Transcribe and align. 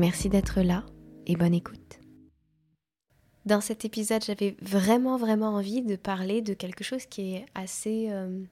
Merci 0.00 0.30
d'être 0.30 0.62
là 0.62 0.86
et 1.26 1.36
bonne 1.36 1.52
écoute. 1.52 2.00
Dans 3.44 3.60
cet 3.60 3.84
épisode, 3.84 4.24
j'avais 4.24 4.56
vraiment 4.62 5.18
vraiment 5.18 5.48
envie 5.48 5.82
de 5.82 5.94
parler 5.94 6.40
de 6.40 6.54
quelque 6.54 6.82
chose 6.82 7.04
qui 7.04 7.34
est 7.34 7.44
assez... 7.54 8.06
euh, 8.08 8.42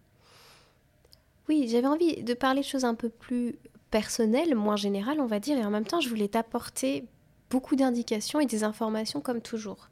Oui, 1.48 1.66
j'avais 1.66 1.86
envie 1.86 2.22
de 2.22 2.34
parler 2.34 2.60
de 2.60 2.66
choses 2.66 2.84
un 2.84 2.94
peu 2.94 3.08
plus 3.08 3.56
personnelles, 3.90 4.54
moins 4.54 4.76
générales 4.76 5.20
on 5.20 5.26
va 5.26 5.40
dire, 5.40 5.56
et 5.56 5.64
en 5.64 5.70
même 5.70 5.86
temps 5.86 6.02
je 6.02 6.10
voulais 6.10 6.28
t'apporter 6.28 7.06
beaucoup 7.48 7.76
d'indications 7.76 8.40
et 8.40 8.46
des 8.46 8.62
informations 8.62 9.22
comme 9.22 9.40
toujours. 9.40 9.88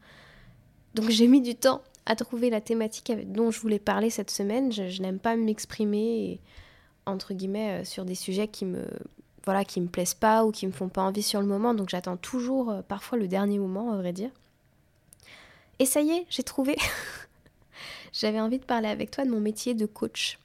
Donc 0.94 1.08
j'ai 1.08 1.26
mis 1.26 1.40
du 1.40 1.54
temps 1.54 1.80
à 2.04 2.16
trouver 2.16 2.50
la 2.50 2.60
thématique 2.60 3.10
dont 3.32 3.50
je 3.50 3.60
voulais 3.60 3.78
parler 3.78 4.10
cette 4.10 4.30
semaine. 4.30 4.72
Je, 4.72 4.90
je 4.90 5.00
n'aime 5.00 5.20
pas 5.20 5.36
m'exprimer, 5.36 6.38
entre 7.06 7.32
guillemets, 7.32 7.80
euh, 7.80 7.84
sur 7.84 8.04
des 8.04 8.14
sujets 8.14 8.48
qui 8.48 8.66
me 8.66 8.84
voilà, 9.46 9.64
qui 9.64 9.80
me 9.80 9.88
plaisent 9.88 10.14
pas 10.14 10.44
ou 10.44 10.52
qui 10.52 10.66
me 10.66 10.72
font 10.72 10.88
pas 10.90 11.02
envie 11.02 11.22
sur 11.22 11.40
le 11.40 11.46
moment, 11.46 11.74
donc 11.74 11.88
j'attends 11.88 12.16
toujours 12.18 12.70
euh, 12.70 12.82
parfois 12.82 13.18
le 13.18 13.28
dernier 13.28 13.58
moment, 13.58 13.92
à 13.92 13.96
vrai 13.96 14.12
dire. 14.12 14.30
Et 15.78 15.86
ça 15.86 16.00
y 16.00 16.10
est, 16.10 16.26
j'ai 16.30 16.42
trouvé. 16.42 16.76
J'avais 18.12 18.40
envie 18.40 18.58
de 18.58 18.64
parler 18.64 18.88
avec 18.88 19.10
toi 19.10 19.24
de 19.24 19.30
mon 19.30 19.40
métier 19.40 19.74
de 19.74 19.86
coach, 19.86 20.38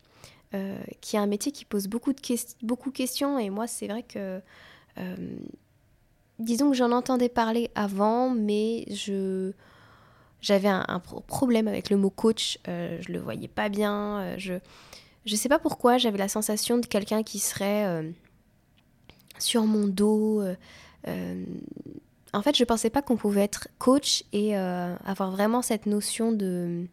euh, 0.54 0.78
qui 1.02 1.16
est 1.16 1.20
un 1.20 1.28
métier 1.28 1.52
qui 1.52 1.66
pose 1.66 1.88
beaucoup 1.88 2.14
de 2.14 2.20
ques- 2.22 2.56
beaucoup 2.64 2.92
de 2.92 2.98
questions, 2.98 3.40
et 3.40 3.50
moi 3.50 3.68
c'est 3.68 3.88
vrai 3.88 4.04
que, 4.04 4.42
euh, 5.00 5.16
disons 6.40 6.72
que 6.72 6.76
j'en 6.78 6.92
entendais 6.92 7.30
parler 7.30 7.70
avant, 7.76 8.30
mais 8.30 8.86
je 8.90 9.52
j'avais 10.42 10.70
un, 10.70 10.86
un 10.88 11.00
pro- 11.00 11.22
problème 11.22 11.68
avec 11.68 11.90
le 11.92 11.98
mot 11.98 12.10
coach, 12.10 12.60
je 12.68 13.12
le 13.12 13.20
voyais 13.20 13.48
pas 13.48 13.70
bien, 13.70 14.36
je 14.38 14.56
je 15.26 15.36
sais 15.36 15.50
pas 15.50 15.60
pourquoi, 15.60 15.98
j'avais 16.00 16.18
la 16.20 16.30
sensation 16.30 16.80
de 16.80 16.86
quelqu'un 16.88 17.24
qui 17.24 17.40
serait 17.40 18.04
sur 19.42 19.66
mon 19.66 19.88
dos. 19.88 20.42
euh, 20.42 20.56
euh, 21.08 21.44
en 22.34 22.42
fait, 22.42 22.56
je 22.56 22.64
pensais 22.64 22.90
pas 22.90 23.02
qu'on 23.02 23.18
pouvait 23.18 23.44
être 23.44 23.68
coach 23.78 24.24
et 24.32 24.58
euh, 24.58 24.96
avoir 25.06 25.32
vraiment 25.32 25.62
cette 25.62 25.86
notion 25.86 26.32
de 26.32 26.86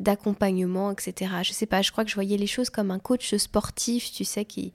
d'accompagnement, 0.00 0.90
etc. 0.90 1.30
Je 1.44 1.52
sais 1.52 1.66
pas, 1.66 1.82
je 1.82 1.92
crois 1.92 2.02
que 2.02 2.10
je 2.10 2.16
voyais 2.16 2.36
les 2.36 2.48
choses 2.48 2.70
comme 2.70 2.90
un 2.90 2.98
coach 2.98 3.34
sportif, 3.36 4.10
tu 4.12 4.24
sais, 4.24 4.44
qui 4.44 4.72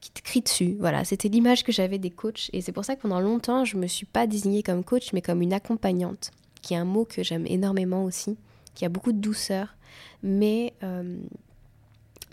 qui 0.00 0.10
te 0.10 0.20
crie 0.20 0.40
dessus. 0.40 0.76
Voilà, 0.80 1.04
c'était 1.04 1.28
l'image 1.28 1.62
que 1.62 1.70
j'avais 1.70 1.98
des 1.98 2.10
coachs 2.10 2.50
et 2.52 2.60
c'est 2.60 2.72
pour 2.72 2.84
ça 2.84 2.96
que 2.96 3.02
pendant 3.02 3.20
longtemps, 3.20 3.64
je 3.64 3.76
me 3.76 3.86
suis 3.86 4.04
pas 4.04 4.26
désignée 4.26 4.64
comme 4.64 4.82
coach, 4.82 5.12
mais 5.12 5.22
comme 5.22 5.42
une 5.42 5.52
accompagnante, 5.52 6.32
qui 6.60 6.74
est 6.74 6.76
un 6.76 6.84
mot 6.84 7.04
que 7.04 7.22
j'aime 7.22 7.46
énormément 7.46 8.02
aussi, 8.02 8.36
qui 8.74 8.84
a 8.84 8.88
beaucoup 8.88 9.12
de 9.12 9.20
douceur, 9.20 9.76
mais 10.24 10.74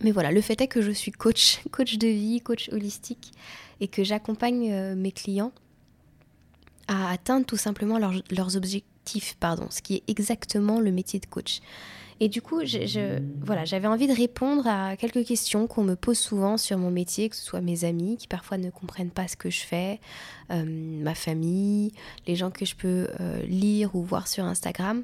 mais 0.02 0.12
voilà, 0.12 0.32
le 0.32 0.42
fait 0.42 0.60
est 0.62 0.68
que 0.68 0.82
je 0.82 0.92
suis 0.92 1.12
coach, 1.12 1.60
coach 1.72 1.98
de 1.98 2.08
vie, 2.08 2.42
coach 2.42 2.70
holistique, 2.72 3.32
et 3.82 3.88
que 3.88 4.04
j'accompagne 4.04 4.72
euh, 4.72 4.96
mes 4.96 5.12
clients 5.12 5.52
à 6.88 7.12
atteindre 7.12 7.46
tout 7.46 7.58
simplement 7.58 7.98
leurs, 7.98 8.56
objectifs, 8.58 9.36
pardon, 9.40 9.68
ce 9.72 9.82
qui 9.82 9.96
est 9.96 10.04
exactement 10.08 10.80
le 10.80 10.92
métier 10.92 11.20
de 11.20 11.26
coach. 11.26 11.60
Et 12.22 12.30
du 12.30 12.42
coup, 12.42 12.64
je- 12.64 13.20
voilà, 13.44 13.66
j'avais 13.66 13.88
envie 13.88 14.08
de 14.08 14.14
répondre 14.14 14.66
à 14.68 14.96
quelques 14.96 15.26
questions 15.26 15.68
qu'on 15.68 15.84
me 15.84 15.96
pose 15.96 16.18
souvent 16.18 16.58
sur 16.58 16.78
mon 16.78 16.90
métier, 16.90 17.28
que 17.28 17.36
ce 17.36 17.44
soit 17.44 17.60
mes 17.60 17.84
amis 17.84 18.16
qui 18.18 18.28
parfois 18.28 18.58
ne 18.58 18.70
comprennent 18.70 19.10
pas 19.12 19.28
ce 19.28 19.36
que 19.36 19.50
je 19.50 19.62
fais, 19.62 20.00
euh, 20.52 20.64
ma 20.66 21.14
famille, 21.14 21.92
les 22.26 22.36
gens 22.38 22.52
que 22.52 22.66
je 22.66 22.76
peux 22.76 23.10
euh, 23.20 23.42
lire 23.48 23.96
ou 23.96 24.04
voir 24.04 24.28
sur 24.30 24.46
Instagram 24.46 25.04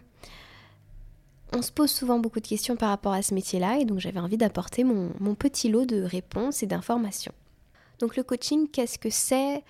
on 1.54 1.62
se 1.62 1.72
pose 1.72 1.92
souvent 1.92 2.20
beaucoup 2.20 2.40
de 2.40 2.48
questions 2.48 2.76
par 2.76 2.90
rapport 2.90 3.14
à 3.14 3.22
ce 3.22 3.34
métier-là 3.34 3.78
et 3.78 3.86
donc 3.86 4.00
j'avais 4.00 4.20
envie 4.20 4.38
d'apporter 4.38 4.84
mon, 4.84 5.36
petit 5.36 5.70
lot 5.70 5.86
de 5.86 6.02
réponses 6.02 6.64
et 6.64 6.68
d'informations. 6.68 7.34
Donc 8.00 8.16
le 8.16 8.24
coaching, 8.24 8.70
qu'est-ce 8.70 8.98
que 8.98 9.10
c'est? 9.10 9.64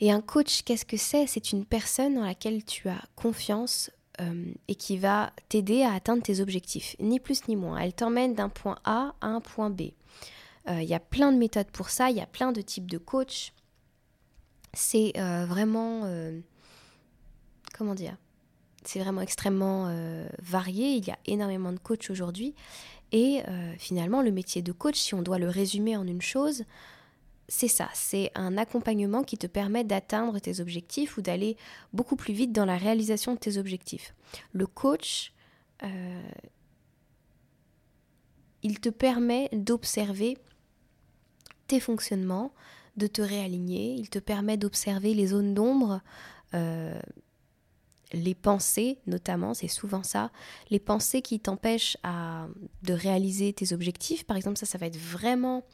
Et 0.00 0.10
un 0.10 0.20
coach, 0.20 0.62
qu'est-ce 0.62 0.84
que 0.84 0.96
c'est? 0.96 1.26
C'est 1.26 1.52
une 1.52 1.64
personne 1.64 2.18
en 2.18 2.24
laquelle 2.24 2.64
tu 2.64 2.88
as 2.88 3.02
confiance 3.16 3.90
euh, 4.20 4.52
et 4.68 4.74
qui 4.74 4.96
va 4.96 5.32
t'aider 5.48 5.82
à 5.82 5.92
atteindre 5.92 6.22
tes 6.22 6.40
objectifs, 6.40 6.96
ni 6.98 7.20
plus 7.20 7.46
ni 7.48 7.56
moins. 7.56 7.78
Elle 7.78 7.92
t'emmène 7.92 8.34
d'un 8.34 8.48
point 8.48 8.78
A 8.84 9.14
à 9.20 9.26
un 9.26 9.40
point 9.40 9.70
B. 9.70 9.92
Euh, 10.68 10.82
Il 10.82 10.88
y 10.88 10.94
a 10.94 11.00
plein 11.00 11.32
de 11.32 11.38
méthodes 11.38 11.70
pour 11.70 11.90
ça, 11.90 12.10
il 12.10 12.16
y 12.16 12.20
a 12.20 12.26
plein 12.26 12.52
de 12.52 12.60
types 12.60 12.90
de 12.90 12.98
coach. 12.98 13.52
C'est 14.72 15.12
euh, 15.16 15.46
vraiment... 15.46 16.02
euh, 16.04 16.40
comment 17.74 17.94
dire? 17.94 18.16
C'est 18.84 19.00
vraiment 19.00 19.20
extrêmement 19.20 19.86
euh, 19.88 20.26
varié. 20.42 20.94
Il 20.94 21.06
y 21.06 21.10
a 21.10 21.18
énormément 21.26 21.72
de 21.72 21.78
coachs 21.78 22.10
aujourd'hui. 22.10 22.54
Et 23.12 23.42
euh, 23.48 23.74
finalement, 23.78 24.22
le 24.22 24.30
métier 24.30 24.62
de 24.62 24.72
coach, 24.72 24.98
si 24.98 25.14
on 25.14 25.22
doit 25.22 25.38
le 25.38 25.48
résumer 25.48 25.96
en 25.96 26.06
une 26.06 26.22
chose, 26.22 26.64
c'est 27.48 27.68
ça. 27.68 27.88
C'est 27.92 28.30
un 28.34 28.56
accompagnement 28.56 29.24
qui 29.24 29.36
te 29.36 29.46
permet 29.46 29.84
d'atteindre 29.84 30.38
tes 30.38 30.60
objectifs 30.60 31.16
ou 31.16 31.22
d'aller 31.22 31.56
beaucoup 31.92 32.16
plus 32.16 32.32
vite 32.32 32.52
dans 32.52 32.64
la 32.64 32.76
réalisation 32.76 33.34
de 33.34 33.38
tes 33.38 33.58
objectifs. 33.58 34.14
Le 34.52 34.66
coach, 34.66 35.32
euh, 35.82 36.30
il 38.62 38.78
te 38.78 38.88
permet 38.88 39.48
d'observer 39.52 40.38
tes 41.66 41.80
fonctionnements, 41.80 42.52
de 42.96 43.08
te 43.08 43.22
réaligner. 43.22 43.94
Il 43.94 44.08
te 44.08 44.20
permet 44.20 44.56
d'observer 44.56 45.14
les 45.14 45.28
zones 45.28 45.54
d'ombre. 45.54 46.00
Les 48.12 48.34
pensées 48.34 48.98
notamment, 49.06 49.54
c'est 49.54 49.68
souvent 49.68 50.02
ça, 50.02 50.30
les 50.70 50.80
pensées 50.80 51.22
qui 51.22 51.40
t'empêchent 51.40 51.96
à, 52.02 52.46
de 52.82 52.92
réaliser 52.92 53.52
tes 53.52 53.72
objectifs. 53.72 54.24
Par 54.24 54.36
exemple, 54.36 54.58
ça, 54.58 54.66
ça 54.66 54.78
va 54.78 54.86
être 54.86 54.96
vraiment 54.96 55.64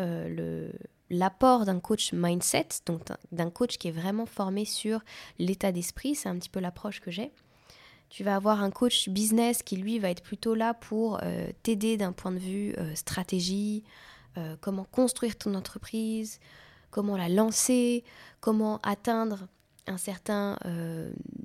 euh, 0.00 0.28
le, 0.28 0.72
l'apport 1.10 1.64
d'un 1.64 1.80
coach 1.80 2.12
mindset, 2.12 2.68
donc 2.86 3.02
d'un- 3.32 3.50
coach 3.50 3.78
qui 3.78 3.88
est 3.88 3.92
vraiment 3.92 4.26
formé 4.26 4.64
sur 4.64 5.00
l'état 5.38 5.72
d'esprit, 5.72 6.14
c'est 6.14 6.28
un 6.28 6.36
petit 6.38 6.50
peu 6.50 6.60
l'approche 6.60 7.00
que 7.00 7.10
j'ai. 7.10 7.30
Tu 8.10 8.22
vas 8.24 8.36
avoir 8.36 8.62
un 8.62 8.70
coach 8.70 9.08
business 9.08 9.62
qui, 9.62 9.76
lui, 9.76 9.98
va 9.98 10.10
être 10.10 10.22
plutôt 10.22 10.54
là 10.54 10.74
pour 10.74 11.18
euh, 11.22 11.48
t'aider 11.62 11.96
d'un 11.96 12.12
point 12.12 12.32
de 12.32 12.38
vue 12.38 12.74
euh, 12.78 12.94
stratégie, 12.94 13.84
comment 14.60 14.84
construire 14.90 15.38
ton 15.38 15.54
entreprise, 15.54 16.40
comment 16.90 17.16
la 17.16 17.28
lancer, 17.28 18.02
comment 18.40 18.80
atteindre 18.82 19.46
un 19.86 19.96
certain 19.96 20.58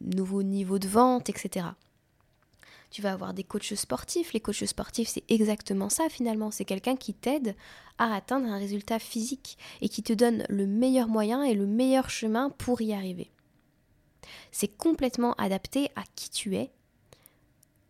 euh, 0.09 0.15
nouveau 0.15 0.43
niveau 0.43 0.79
de 0.79 0.87
vente, 0.87 1.29
etc. 1.29 1.67
Tu 2.91 3.01
vas 3.01 3.13
avoir 3.13 3.33
des 3.33 3.43
coachs 3.43 3.75
sportifs. 3.75 4.33
Les 4.33 4.39
coachs 4.39 4.65
sportifs, 4.65 5.09
c'est 5.09 5.23
exactement 5.29 5.89
ça 5.89 6.09
finalement. 6.09 6.51
C'est 6.51 6.65
quelqu'un 6.65 6.95
qui 6.95 7.13
t'aide 7.13 7.55
à 7.97 8.15
atteindre 8.15 8.47
un 8.47 8.57
résultat 8.57 8.99
physique 8.99 9.57
et 9.81 9.89
qui 9.89 10.01
te 10.01 10.13
donne 10.13 10.43
le 10.49 10.65
meilleur 10.65 11.07
moyen 11.07 11.43
et 11.43 11.53
le 11.53 11.67
meilleur 11.67 12.09
chemin 12.09 12.49
pour 12.49 12.81
y 12.81 12.93
arriver. 12.93 13.31
C'est 14.51 14.67
complètement 14.67 15.33
adapté 15.33 15.89
à 15.95 16.03
qui 16.15 16.29
tu 16.29 16.55
es 16.55 16.71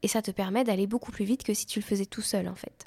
et 0.01 0.07
ça 0.07 0.21
te 0.21 0.31
permet 0.31 0.63
d'aller 0.63 0.87
beaucoup 0.87 1.11
plus 1.11 1.25
vite 1.25 1.43
que 1.43 1.53
si 1.53 1.65
tu 1.65 1.79
le 1.79 1.85
faisais 1.85 2.05
tout 2.05 2.21
seul 2.21 2.47
en 2.47 2.55
fait. 2.55 2.85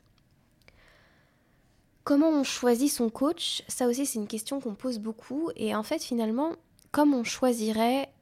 Comment 2.05 2.31
on 2.31 2.43
choisit 2.43 2.91
son 2.91 3.11
coach? 3.11 3.63
Ça 3.69 3.87
aussi 3.87 4.07
c'est 4.07 4.19
une 4.19 4.27
question 4.27 4.61
qu'on 4.61 4.75
pose 4.75 4.99
beaucoup 4.99 5.51
et 5.57 5.75
en 5.75 5.83
fait 5.83 6.03
finalement 6.03 6.57
comme 6.91 7.15
on 7.15 7.25
choisirait 7.25 8.13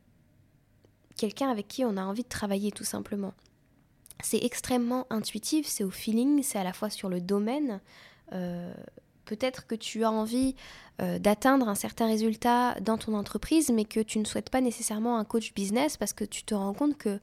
quelqu'un 1.16 1.50
avec 1.50 1.68
qui 1.68 1.84
on 1.84 1.96
a 1.96 2.02
envie 2.02 2.22
de 2.22 2.28
travailler 2.28 2.72
tout 2.72 2.84
simplement. 2.84 3.34
C'est 4.22 4.44
extrêmement 4.44 5.06
intuitif, 5.10 5.66
c'est 5.66 5.84
au 5.84 5.90
feeling, 5.90 6.42
c'est 6.42 6.58
à 6.58 6.64
la 6.64 6.72
fois 6.72 6.90
sur 6.90 7.08
le 7.08 7.20
domaine. 7.20 7.80
Euh, 8.32 8.72
Peut-être 9.30 9.68
que 9.68 9.76
tu 9.76 10.02
as 10.02 10.10
envie 10.10 10.56
euh, 11.00 11.20
d'atteindre 11.20 11.68
un 11.68 11.76
certain 11.76 12.08
résultat 12.08 12.74
dans 12.80 12.98
ton 12.98 13.14
entreprise, 13.14 13.70
mais 13.70 13.84
que 13.84 14.00
tu 14.00 14.18
ne 14.18 14.24
souhaites 14.24 14.50
pas 14.50 14.60
nécessairement 14.60 15.18
un 15.18 15.24
coach 15.24 15.54
business 15.54 15.96
parce 15.96 16.12
que 16.12 16.24
tu 16.24 16.42
te 16.42 16.52
rends 16.52 16.74
compte 16.74 16.98
que 16.98 17.20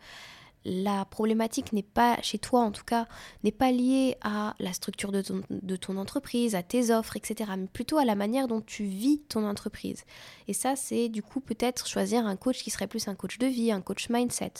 la 0.67 1.05
problématique 1.05 1.71
n'est 1.71 1.81
pas, 1.81 2.17
chez 2.21 2.37
toi 2.37 2.59
en 2.59 2.71
tout 2.71 2.83
cas, 2.83 3.07
n'est 3.43 3.53
pas 3.53 3.71
liée 3.71 4.17
à 4.21 4.53
la 4.59 4.73
structure 4.73 5.13
de 5.13 5.21
ton, 5.21 5.97
entreprise, 5.97 6.55
à 6.55 6.63
tes 6.63 6.91
offres, 6.91 7.15
etc., 7.15 7.51
mais 7.57 7.67
plutôt 7.67 7.97
à 7.97 8.05
la 8.05 8.15
manière 8.15 8.49
dont 8.49 8.59
tu 8.59 8.83
vis 8.83 9.21
ton 9.29 9.47
entreprise. 9.47 10.03
Et 10.49 10.53
ça, 10.53 10.75
c'est 10.75 11.07
du 11.07 11.23
coup 11.23 11.39
peut-être 11.39 11.87
choisir 11.87 12.27
un 12.27 12.35
coach 12.35 12.61
qui 12.61 12.69
serait 12.69 12.87
plus 12.87 13.07
un 13.07 13.15
coach 13.15 13.37
de 13.37 13.47
vie, 13.47 13.71
un 13.71 13.81
coach 13.81 14.09
mindset. 14.09 14.53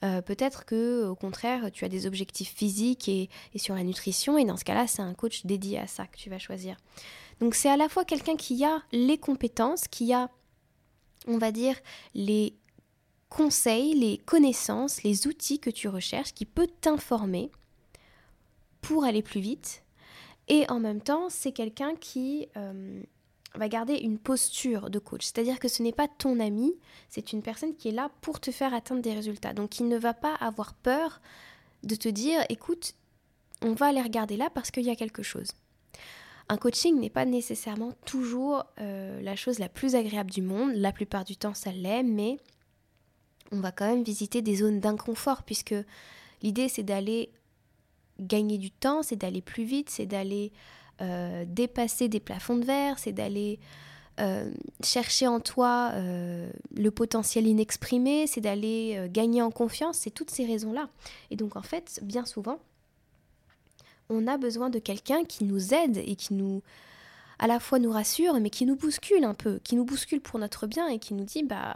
peut-être 0.00 0.66
que 0.66 1.06
au 1.06 1.14
contraire, 1.14 1.70
tu 1.72 1.86
as 1.86 1.88
des 1.88 2.06
objectifs 2.06 2.52
physiques 2.54 3.08
et, 3.08 3.30
et 3.54 3.58
sur 3.58 3.74
la 3.74 3.84
nutrition, 3.84 4.36
et 4.36 4.44
dans 4.44 4.58
ce 4.58 4.64
cas-là, 4.64 4.86
c'est 4.86 5.02
un 5.02 5.14
coach 5.14 5.46
dédié 5.46 5.78
à 5.78 5.86
ça 5.86 6.06
que 6.06 6.18
tu 6.18 6.28
vas 6.28 6.38
choisir. 6.38 6.76
Donc 7.40 7.54
c'est 7.54 7.70
à 7.70 7.78
la 7.78 7.88
fois 7.88 8.04
quelqu'un 8.04 8.36
qui 8.36 8.64
a 8.64 8.82
les 8.92 9.16
compétences, 9.16 9.88
qui 9.88 10.12
a, 10.12 10.30
on 11.26 11.38
va 11.38 11.52
dire, 11.52 11.76
les 12.14 12.54
conseils, 13.32 13.94
les 13.94 14.18
connaissances, 14.18 15.02
les 15.04 15.26
outils 15.26 15.58
que 15.58 15.70
tu 15.70 15.88
recherches, 15.88 16.34
qui 16.34 16.44
peut 16.44 16.68
t'informer 16.82 17.50
pour 18.82 19.04
aller 19.04 19.22
plus 19.22 19.40
vite. 19.40 19.82
Et 20.48 20.68
en 20.68 20.78
même 20.78 21.00
temps, 21.00 21.30
c'est 21.30 21.52
quelqu'un 21.52 21.94
qui 21.94 22.48
euh, 22.58 23.02
va 23.54 23.68
garder 23.68 23.94
une 23.94 24.18
posture 24.18 24.90
de 24.90 24.98
coach. 24.98 25.22
C'est-à-dire 25.24 25.58
que 25.58 25.68
ce 25.68 25.82
n'est 25.82 25.92
pas 25.92 26.08
ton 26.08 26.40
ami, 26.40 26.74
c'est 27.08 27.32
une 27.32 27.40
personne 27.40 27.74
qui 27.74 27.88
est 27.88 27.92
là 27.92 28.10
pour 28.20 28.38
te 28.38 28.50
faire 28.50 28.74
atteindre 28.74 29.00
des 29.00 29.14
résultats. 29.14 29.54
Donc 29.54 29.80
il 29.80 29.88
ne 29.88 29.96
va 29.96 30.12
pas 30.12 30.34
avoir 30.34 30.74
peur 30.74 31.22
de 31.84 31.94
te 31.94 32.10
dire, 32.10 32.44
écoute, 32.50 32.92
on 33.62 33.72
va 33.72 33.86
aller 33.86 34.02
regarder 34.02 34.36
là 34.36 34.50
parce 34.50 34.70
qu'il 34.70 34.84
y 34.84 34.90
a 34.90 34.96
quelque 34.96 35.22
chose. 35.22 35.52
Un 36.50 36.58
coaching 36.58 37.00
n'est 37.00 37.08
pas 37.08 37.24
nécessairement 37.24 37.92
toujours 38.04 38.66
euh, 38.78 39.22
la 39.22 39.36
chose 39.36 39.58
la 39.58 39.70
plus 39.70 39.94
agréable 39.94 40.30
du 40.30 40.42
monde. 40.42 40.72
La 40.74 40.92
plupart 40.92 41.24
du 41.24 41.36
temps, 41.36 41.54
ça 41.54 41.72
l'est, 41.72 42.02
mais 42.02 42.36
on 43.52 43.60
va 43.60 43.70
quand 43.70 43.86
même 43.86 44.02
visiter 44.02 44.42
des 44.42 44.56
zones 44.56 44.80
d'inconfort 44.80 45.42
puisque 45.42 45.74
l'idée 46.42 46.68
c'est 46.68 46.82
d'aller 46.82 47.30
gagner 48.18 48.58
du 48.58 48.70
temps, 48.70 49.02
c'est 49.02 49.16
d'aller 49.16 49.42
plus 49.42 49.64
vite, 49.64 49.90
c'est 49.90 50.06
d'aller 50.06 50.52
euh, 51.00 51.44
dépasser 51.46 52.08
des 52.08 52.20
plafonds 52.20 52.56
de 52.56 52.64
verre, 52.64 52.98
c'est 52.98 53.12
d'aller 53.12 53.58
euh, 54.20 54.50
chercher 54.82 55.26
en 55.26 55.40
toi 55.40 55.90
euh, 55.94 56.50
le 56.74 56.90
potentiel 56.90 57.46
inexprimé, 57.46 58.26
c'est 58.26 58.40
d'aller 58.40 59.08
gagner 59.10 59.42
en 59.42 59.50
confiance, 59.50 59.98
c'est 59.98 60.10
toutes 60.10 60.30
ces 60.30 60.46
raisons-là. 60.46 60.88
Et 61.30 61.36
donc 61.36 61.56
en 61.56 61.62
fait, 61.62 62.00
bien 62.02 62.24
souvent, 62.24 62.58
on 64.08 64.26
a 64.26 64.36
besoin 64.36 64.70
de 64.70 64.78
quelqu'un 64.78 65.24
qui 65.24 65.44
nous 65.44 65.74
aide 65.74 65.96
et 65.96 66.16
qui 66.16 66.34
nous 66.34 66.62
à 67.38 67.48
la 67.48 67.58
fois 67.58 67.80
nous 67.80 67.90
rassure, 67.90 68.38
mais 68.38 68.50
qui 68.50 68.66
nous 68.66 68.76
bouscule 68.76 69.24
un 69.24 69.34
peu, 69.34 69.58
qui 69.64 69.74
nous 69.74 69.84
bouscule 69.84 70.20
pour 70.20 70.38
notre 70.38 70.68
bien 70.68 70.86
et 70.86 71.00
qui 71.00 71.14
nous 71.14 71.24
dit 71.24 71.42
bah 71.42 71.72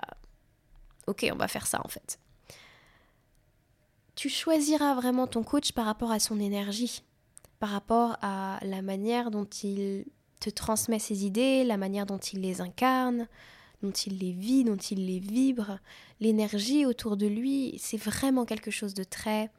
ok, 1.07 1.27
on 1.33 1.37
va 1.37 1.49
faire 1.49 1.67
ça 1.67 1.81
en 1.85 1.89
fait. 1.89 2.19
Tu 4.15 4.29
choisiras 4.29 4.95
vraiment 4.95 5.27
ton 5.27 5.43
coach 5.43 5.73
par 5.73 5.85
rapport 5.85 6.11
à 6.11 6.19
son 6.19 6.41
énergie, 6.41 7.03
par 7.59 7.71
rapport 7.71 8.17
à 8.23 8.59
la 8.63 8.83
manière 8.83 9.31
dont 9.31 9.45
il 9.45 10.07
te 10.41 10.51
transmet 10.51 10.99
ses 10.99 11.25
idées, 11.25 11.65
la 11.65 11.77
manière 11.77 12.07
dont 12.07 12.19
il 12.19 12.41
les 12.41 12.61
incarne, 12.61 13.29
dont 13.83 13.91
il 13.91 14.19
les 14.19 14.33
vit, 14.33 14.65
dont 14.65 14.77
il 14.77 15.07
les 15.07 15.19
vibre, 15.19 15.79
l'énergie 16.21 16.87
autour 16.87 17.17
de 17.17 17.27
lui, 17.27 17.77
c'est 17.79 17.97
vraiment 17.97 18.45
quelque 18.45 18.71
chose 18.71 18.95
de 18.95 19.05
très, 19.05 19.51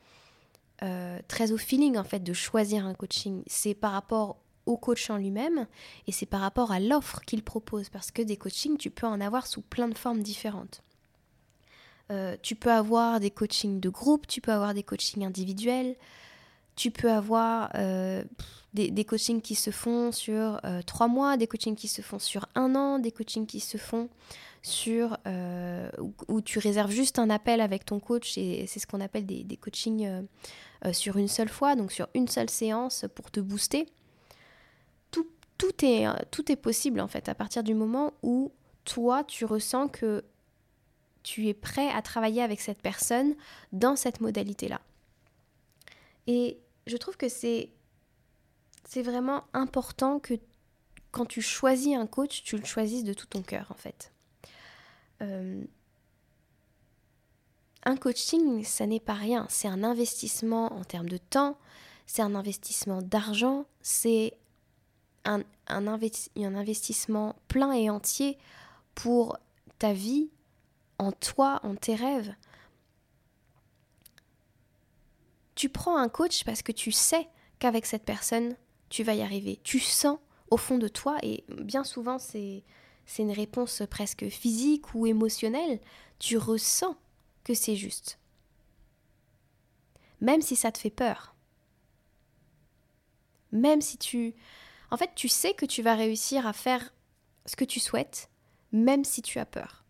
euh, 0.83 1.19
très 1.27 1.51
au 1.51 1.57
feeling 1.57 1.97
en 1.97 2.03
fait 2.03 2.23
de 2.23 2.33
choisir 2.33 2.85
un 2.85 2.93
coaching. 2.93 3.43
C'est 3.47 3.75
par 3.75 3.91
rapport 3.91 4.37
au 4.65 4.77
coach 4.77 5.09
en 5.09 5.17
lui-même 5.17 5.67
et 6.07 6.11
c'est 6.11 6.25
par 6.25 6.41
rapport 6.41 6.71
à 6.71 6.79
l'offre 6.79 7.21
qu'il 7.21 7.43
propose 7.43 7.89
parce 7.89 8.11
que 8.11 8.21
des 8.21 8.37
coachings, 8.37 8.77
tu 8.77 8.89
peux 8.89 9.07
en 9.07 9.21
avoir 9.21 9.47
sous 9.47 9.61
plein 9.61 9.87
de 9.87 9.97
formes 9.97 10.21
différentes. 10.21 10.83
Euh, 12.09 12.37
tu 12.41 12.55
peux 12.55 12.71
avoir 12.71 13.19
des 13.19 13.31
coachings 13.31 13.79
de 13.79 13.89
groupe, 13.89 14.27
tu 14.27 14.39
peux 14.39 14.51
avoir 14.51 14.73
des 14.73 14.83
coachings 14.83 15.25
individuels, 15.25 15.95
tu 16.75 16.89
peux 16.89 17.11
avoir 17.11 17.69
euh, 17.75 18.23
des, 18.73 19.03
coachings 19.03 19.41
qui 19.41 19.55
se 19.55 19.71
font 19.71 20.11
sur 20.11 20.61
euh, 20.63 20.81
trois 20.83 21.07
mois, 21.07 21.35
des 21.35 21.47
coachings 21.47 21.75
qui 21.75 21.87
se 21.89 22.01
font 22.01 22.19
sur 22.19 22.47
un 22.55 22.75
an, 22.75 22.99
des 22.99 23.11
coachings 23.11 23.45
qui 23.45 23.59
se 23.59 23.77
font 23.77 24.09
sur 24.61 25.17
où, 26.27 26.41
tu 26.41 26.59
réserves 26.59 26.91
juste 26.91 27.19
un 27.19 27.29
appel 27.29 27.61
avec 27.61 27.85
ton 27.85 27.99
coach 27.99 28.37
et 28.37 28.65
c'est 28.67 28.79
ce 28.79 28.87
qu'on 28.87 28.99
appelle 28.99 29.25
des, 29.25 29.43
des 29.43 29.55
coachings 29.55 30.27
sur 30.91 31.15
une 31.17 31.29
seule 31.29 31.47
fois, 31.47 31.75
donc 31.75 31.91
sur 31.91 32.07
une 32.13 32.27
seule 32.27 32.49
séance 32.49 33.05
pour 33.15 33.31
te 33.31 33.39
booster. 33.39 33.87
Tout, 35.11 35.27
tout, 35.57 35.85
est, 35.85 36.05
tout 36.31 36.51
est 36.51 36.57
possible 36.57 36.99
en 36.99 37.07
fait 37.07 37.29
à 37.29 37.35
partir 37.35 37.63
du 37.63 37.75
moment 37.75 38.13
où 38.23 38.51
toi 38.83 39.23
tu 39.23 39.45
ressens 39.45 39.87
que 39.87 40.23
tu 41.23 41.47
es 41.47 41.53
prêt 41.53 41.89
à 41.89 42.01
travailler 42.01 42.41
avec 42.41 42.61
cette 42.61 42.81
personne 42.81 43.35
dans 43.71 43.95
cette 43.95 44.21
modalité-là. 44.21 44.81
Et 46.27 46.59
je 46.85 46.97
trouve 46.97 47.17
que 47.17 47.29
c'est 47.29 47.69
c'est 48.85 49.01
vraiment 49.01 49.43
important 49.53 50.19
que 50.19 50.35
quand 51.11 51.25
tu 51.25 51.41
choisis 51.41 51.95
un 51.95 52.07
coach, 52.07 52.43
tu 52.43 52.57
le 52.57 52.63
choisisses 52.63 53.03
de 53.03 53.13
tout 53.13 53.25
ton 53.25 53.41
cœur 53.41 53.67
en 53.69 53.75
fait. 53.75 54.13
Euh, 55.21 55.63
un 57.83 57.97
coaching, 57.97 58.63
ça 58.63 58.85
n'est 58.85 58.99
pas 58.99 59.13
rien, 59.13 59.45
c'est 59.49 59.67
un 59.67 59.83
investissement 59.83 60.73
en 60.73 60.83
termes 60.83 61.09
de 61.09 61.17
temps, 61.17 61.57
c'est 62.05 62.21
un 62.21 62.35
investissement 62.35 63.01
d'argent, 63.01 63.65
c'est 63.81 64.37
un, 65.25 65.43
investissement 65.67 67.35
plein 67.47 67.71
et 67.73 67.89
entier 67.89 68.37
pour 68.95 69.37
ta 69.79 69.93
vie, 69.93 70.29
en 70.99 71.11
toi, 71.11 71.59
en 71.63 71.75
tes 71.75 71.95
rêves. 71.95 72.33
Tu 75.55 75.69
prends 75.69 75.97
un 75.97 76.09
coach 76.09 76.43
parce 76.43 76.61
que 76.61 76.71
tu 76.71 76.91
sais 76.91 77.27
qu'avec 77.59 77.85
cette 77.85 78.05
personne, 78.05 78.55
tu 78.89 79.03
vas 79.03 79.15
y 79.15 79.21
arriver. 79.21 79.59
Tu 79.63 79.79
sens 79.79 80.19
au 80.49 80.57
fond 80.57 80.77
de 80.77 80.87
toi, 80.87 81.17
et 81.23 81.43
bien 81.49 81.83
souvent 81.83 82.19
c'est, 82.19 82.63
c'est 83.05 83.23
une 83.23 83.31
réponse 83.31 83.83
presque 83.89 84.29
physique 84.29 84.93
ou 84.93 85.07
émotionnelle, 85.07 85.79
tu 86.19 86.37
ressens 86.37 86.95
que 87.43 87.53
c'est 87.53 87.75
juste. 87.75 88.19
Même 90.21 90.41
si 90.41 90.55
ça 90.55 90.71
te 90.71 90.77
fait 90.77 90.89
peur. 90.89 91.35
Même 93.51 93.81
si 93.81 93.97
tu... 93.97 94.35
En 94.89 94.97
fait, 94.97 95.11
tu 95.15 95.27
sais 95.27 95.53
que 95.53 95.65
tu 95.65 95.81
vas 95.81 95.95
réussir 95.95 96.47
à 96.47 96.53
faire 96.53 96.93
ce 97.45 97.55
que 97.55 97.65
tu 97.65 97.79
souhaites, 97.79 98.29
même 98.71 99.03
si 99.03 99.21
tu 99.21 99.39
as 99.39 99.45
peur 99.45 99.86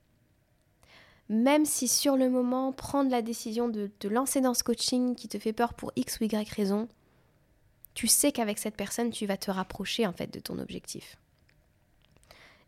même 1.30 1.66
si 1.66 1.88
sur 1.88 2.16
le 2.16 2.30
moment, 2.30 2.72
prendre 2.72 3.12
la 3.12 3.22
décision 3.22 3.68
de 3.68 3.88
te 4.00 4.08
lancer 4.08 4.42
dans 4.42 4.54
ce 4.54 4.64
coaching 4.64 5.16
qui 5.16 5.28
te 5.28 5.38
fait 5.40 5.54
peur 5.54 5.74
pour 5.74 5.92
X 5.96 6.20
ou 6.20 6.26
Y 6.26 6.50
raison, 6.50 6.88
tu 7.94 8.08
sais 8.08 8.32
qu'avec 8.32 8.60
cette 8.60 8.78
personne, 8.78 9.10
tu 9.10 9.26
vas 9.26 9.38
te 9.38 9.52
rapprocher 9.52 10.06
en 10.06 10.14
fait 10.14 10.32
de 10.32 10.40
ton 10.40 10.60
objectif. 10.60 11.18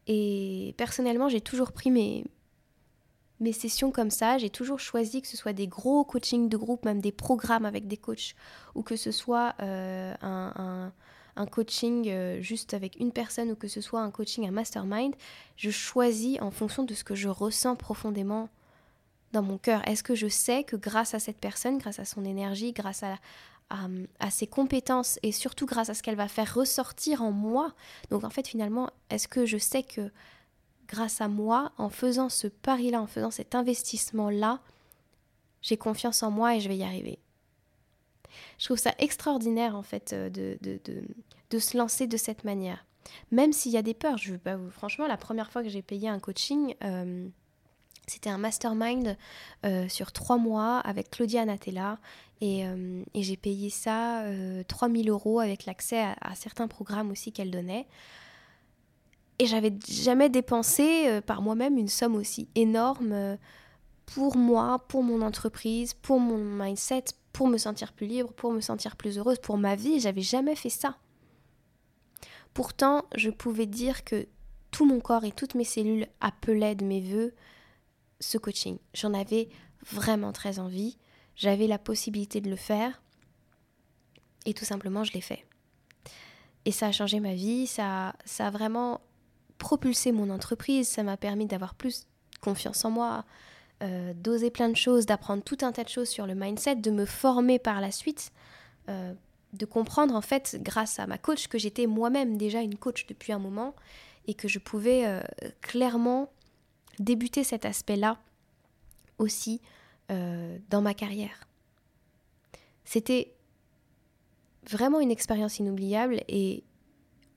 Et 0.07 0.73
personnellement, 0.77 1.29
j'ai 1.29 1.41
toujours 1.41 1.71
pris 1.71 1.91
mes, 1.91 2.25
mes 3.39 3.53
sessions 3.53 3.91
comme 3.91 4.09
ça, 4.09 4.38
j'ai 4.38 4.50
toujours 4.50 4.79
choisi 4.79 5.21
que 5.21 5.27
ce 5.27 5.38
soit 5.38 5.53
des 5.53 5.67
gros 5.67 6.03
coachings 6.03 6.50
de 6.50 6.57
groupe, 6.57 6.83
même 6.83 7.00
des 7.00 7.11
programmes 7.11 7.65
avec 7.65 7.88
des 7.88 7.97
coachs, 7.97 8.33
ou 8.75 8.81
que 8.81 8.95
ce 8.95 9.11
soit 9.11 9.53
euh, 9.61 10.15
un 10.21 10.53
un 10.56 10.94
coaching 11.45 12.09
euh, 12.09 12.42
juste 12.42 12.73
avec 12.73 12.99
une 12.99 13.11
personne 13.11 13.52
ou 13.52 13.56
que 13.56 13.68
ce 13.68 13.81
soit 13.81 14.02
un 14.02 14.11
coaching, 14.11 14.47
un 14.47 14.52
mastermind, 14.52 15.14
je 15.56 15.69
choisis 15.69 16.40
en 16.42 16.52
fonction 16.52 16.83
de 16.83 16.94
ce 16.94 17.04
que 17.04 17.16
je 17.16 17.30
ressens 17.30 17.75
profondément 17.75 18.49
dans 19.31 19.42
mon 19.42 19.57
cœur. 19.57 19.87
Est-ce 19.87 20.04
que 20.04 20.16
je 20.16 20.28
sais 20.28 20.64
que 20.64 20.75
grâce 20.75 21.14
à 21.14 21.19
cette 21.19 21.37
personne, 21.37 21.78
grâce 21.78 21.99
à 21.99 22.06
son 22.06 22.25
énergie, 22.25 22.73
grâce 22.73 23.04
à, 23.04 23.18
à, 24.19 24.31
ses 24.31 24.47
compétences 24.47 25.19
et 25.23 25.31
surtout 25.31 25.66
grâce 25.66 25.90
à 25.90 25.94
ce 25.94 26.04
qu'elle 26.04 26.16
va 26.16 26.28
faire 26.28 26.54
ressortir 26.54 27.21
en 27.21 27.31
moi, 27.31 27.73
donc 28.09 28.23
en 28.23 28.30
fait 28.30 28.47
finalement, 28.47 28.90
est-ce 29.09 29.28
que 29.28 29.45
je 29.45 29.57
sais 29.57 29.83
que 29.83 30.11
grâce 30.87 31.21
à 31.21 31.28
moi, 31.28 31.71
en 31.78 31.90
faisant 31.90 32.30
ce 32.30 32.47
pari-là, 32.47 33.02
en 33.02 33.07
faisant 33.07 33.31
cet 33.31 33.54
investissement-là, 33.54 34.59
j'ai 35.61 35.78
confiance 35.78 36.23
en 36.23 36.31
moi 36.31 36.56
et 36.56 36.59
je 36.59 36.68
vais 36.68 36.78
y 36.78 36.83
arriver? 36.83 37.19
Je 38.57 38.66
trouve 38.66 38.78
ça 38.78 38.94
extraordinaire 39.00 39.76
en 39.76 39.83
fait 39.83 40.14
euh, 40.14 40.30
de, 40.30 40.57
de, 40.62 40.80
de, 41.50 41.59
se 41.59 41.78
lancer 41.78 42.07
de 42.07 42.18
cette 42.18 42.44
manière. 42.44 42.86
Même 43.31 43.54
s'il 43.54 43.71
y 43.71 43.78
a 43.78 43.81
des 43.81 43.94
peurs, 43.94 44.18
je 44.18 44.31
veux 44.31 44.38
pas 44.38 44.56
vous... 44.56 44.69
Franchement, 44.69 45.07
la 45.07 45.18
première 45.18 45.52
fois 45.52 45.64
que 45.64 45.69
j'ai 45.69 45.81
payé 45.81 46.09
un 46.09 46.19
coaching, 46.19 46.76
euh, 46.83 47.28
c'était 48.07 48.30
un 48.30 48.38
mastermind 48.38 49.18
euh, 49.66 49.88
sur 49.90 50.12
trois 50.12 50.38
mois 50.38 50.80
avec 50.80 51.09
Claudia 51.09 51.45
Natella 51.45 52.00
et, 52.42 52.66
j'ai 53.16 53.36
payé 53.36 53.69
ça 53.69 54.24
3000 54.69 55.09
euros 55.09 55.42
avec 55.42 55.66
l'accès 55.66 56.00
à, 56.00 56.16
à, 56.21 56.36
certains 56.36 56.69
programmes 56.69 57.12
aussi 57.12 57.33
qu'elle 57.33 57.52
donnait. 57.52 57.86
Et 59.40 59.45
j'avais 59.45 59.74
jamais 59.90 60.30
dépensé 60.30 61.19
par 61.26 61.42
moi-même 61.42 61.78
une 61.78 61.90
somme 61.90 62.16
aussi 62.16 62.48
énorme 62.56 63.38
pour 64.14 64.38
moi, 64.38 64.80
pour 64.88 65.04
mon 65.04 65.21
entreprise, 65.21 65.94
pour 65.94 66.19
mon 66.19 66.38
mindset, 66.38 67.06
pour 67.33 67.48
me 67.48 67.57
sentir 67.57 67.94
plus 67.94 68.07
libre, 68.07 68.33
pour 68.33 68.52
me 68.52 68.62
sentir 68.62 68.95
plus 68.95 69.18
heureuse, 69.18 69.40
pour 69.40 69.57
ma 69.57 69.76
vie. 69.76 70.00
J'avais 70.00 70.21
jamais 70.21 70.56
fait 70.56 70.69
ça. 70.69 70.98
Pourtant, 72.54 73.06
je 73.16 73.30
pouvais 73.30 73.66
dire 73.66 74.04
que 74.04 74.28
tout 74.71 74.86
mon 74.86 75.00
corps 75.00 75.24
et 75.24 75.31
toutes 75.31 75.56
mes 75.56 75.64
cellules 75.64 76.07
appelaient 76.21 76.76
de 76.76 76.86
mes 76.86 77.02
voeux 77.02 77.33
ce 78.19 78.38
coaching. 78.38 78.78
J'en 78.94 79.14
avais 79.14 79.50
vraiment 79.86 80.31
très 80.31 80.59
envie. 80.59 80.98
J'avais 81.36 81.68
la 81.68 81.80
possibilité 81.80 82.42
de 82.42 82.50
le 82.50 82.56
faire. 82.56 83.02
Et 84.45 84.54
tout 84.54 84.66
simplement, 84.66 85.04
je 85.04 85.14
l'ai 85.14 85.21
fait. 85.21 85.45
Et 86.66 86.71
ça 86.71 86.88
a 86.88 86.92
changé 86.92 87.19
ma 87.19 87.33
vie, 87.33 87.68
ça, 87.68 88.14
ça 88.26 88.48
a 88.48 88.52
vraiment 88.52 89.02
propulsé 89.57 90.12
mon 90.12 90.30
entreprise, 90.30 90.88
ça 90.88 91.04
m'a 91.04 91.18
permis 91.18 91.45
d'avoir 91.45 91.76
plus 91.76 92.07
confiance 92.42 92.83
en 92.86 92.92
moi, 92.92 93.26
euh, 93.81 94.14
d'oser 94.14 94.50
plein 94.50 94.68
de 94.68 94.76
choses, 94.76 95.06
d'apprendre 95.06 95.42
tout 95.42 95.57
un 95.62 95.71
tas 95.71 95.83
de 95.83 95.90
choses 95.90 96.09
sur 96.09 96.28
le 96.28 96.36
mindset, 96.36 96.76
de 96.76 96.92
me 96.92 97.06
former 97.06 97.59
par 97.59 97.80
la 97.80 97.92
suite, 97.92 98.31
euh, 98.90 99.14
de 99.54 99.66
comprendre 99.66 100.16
en 100.16 100.21
fait 100.21 100.59
grâce 100.62 101.00
à 101.00 101.07
ma 101.07 101.18
coach 101.18 101.48
que 101.48 101.57
j'étais 101.57 101.88
moi-même 101.88 102.38
déjà 102.38 102.62
une 102.62 102.76
coach 102.76 103.07
depuis 103.07 103.31
un 103.31 103.40
moment 103.40 103.74
et 104.28 104.33
que 104.33 104.50
je 104.50 104.59
pouvais 104.59 105.06
euh, 105.06 105.21
clairement 105.62 106.30
débuter 107.00 107.44
cet 107.44 107.66
aspect-là 107.66 108.18
aussi 109.18 109.62
dans 110.09 110.81
ma 110.81 110.95
carrière. 110.95 111.48
C'était 112.83 113.36
vraiment 114.68 115.00
une 115.00 115.12
expérience 115.12 115.59
inoubliable 115.59 116.24
et 116.28 116.64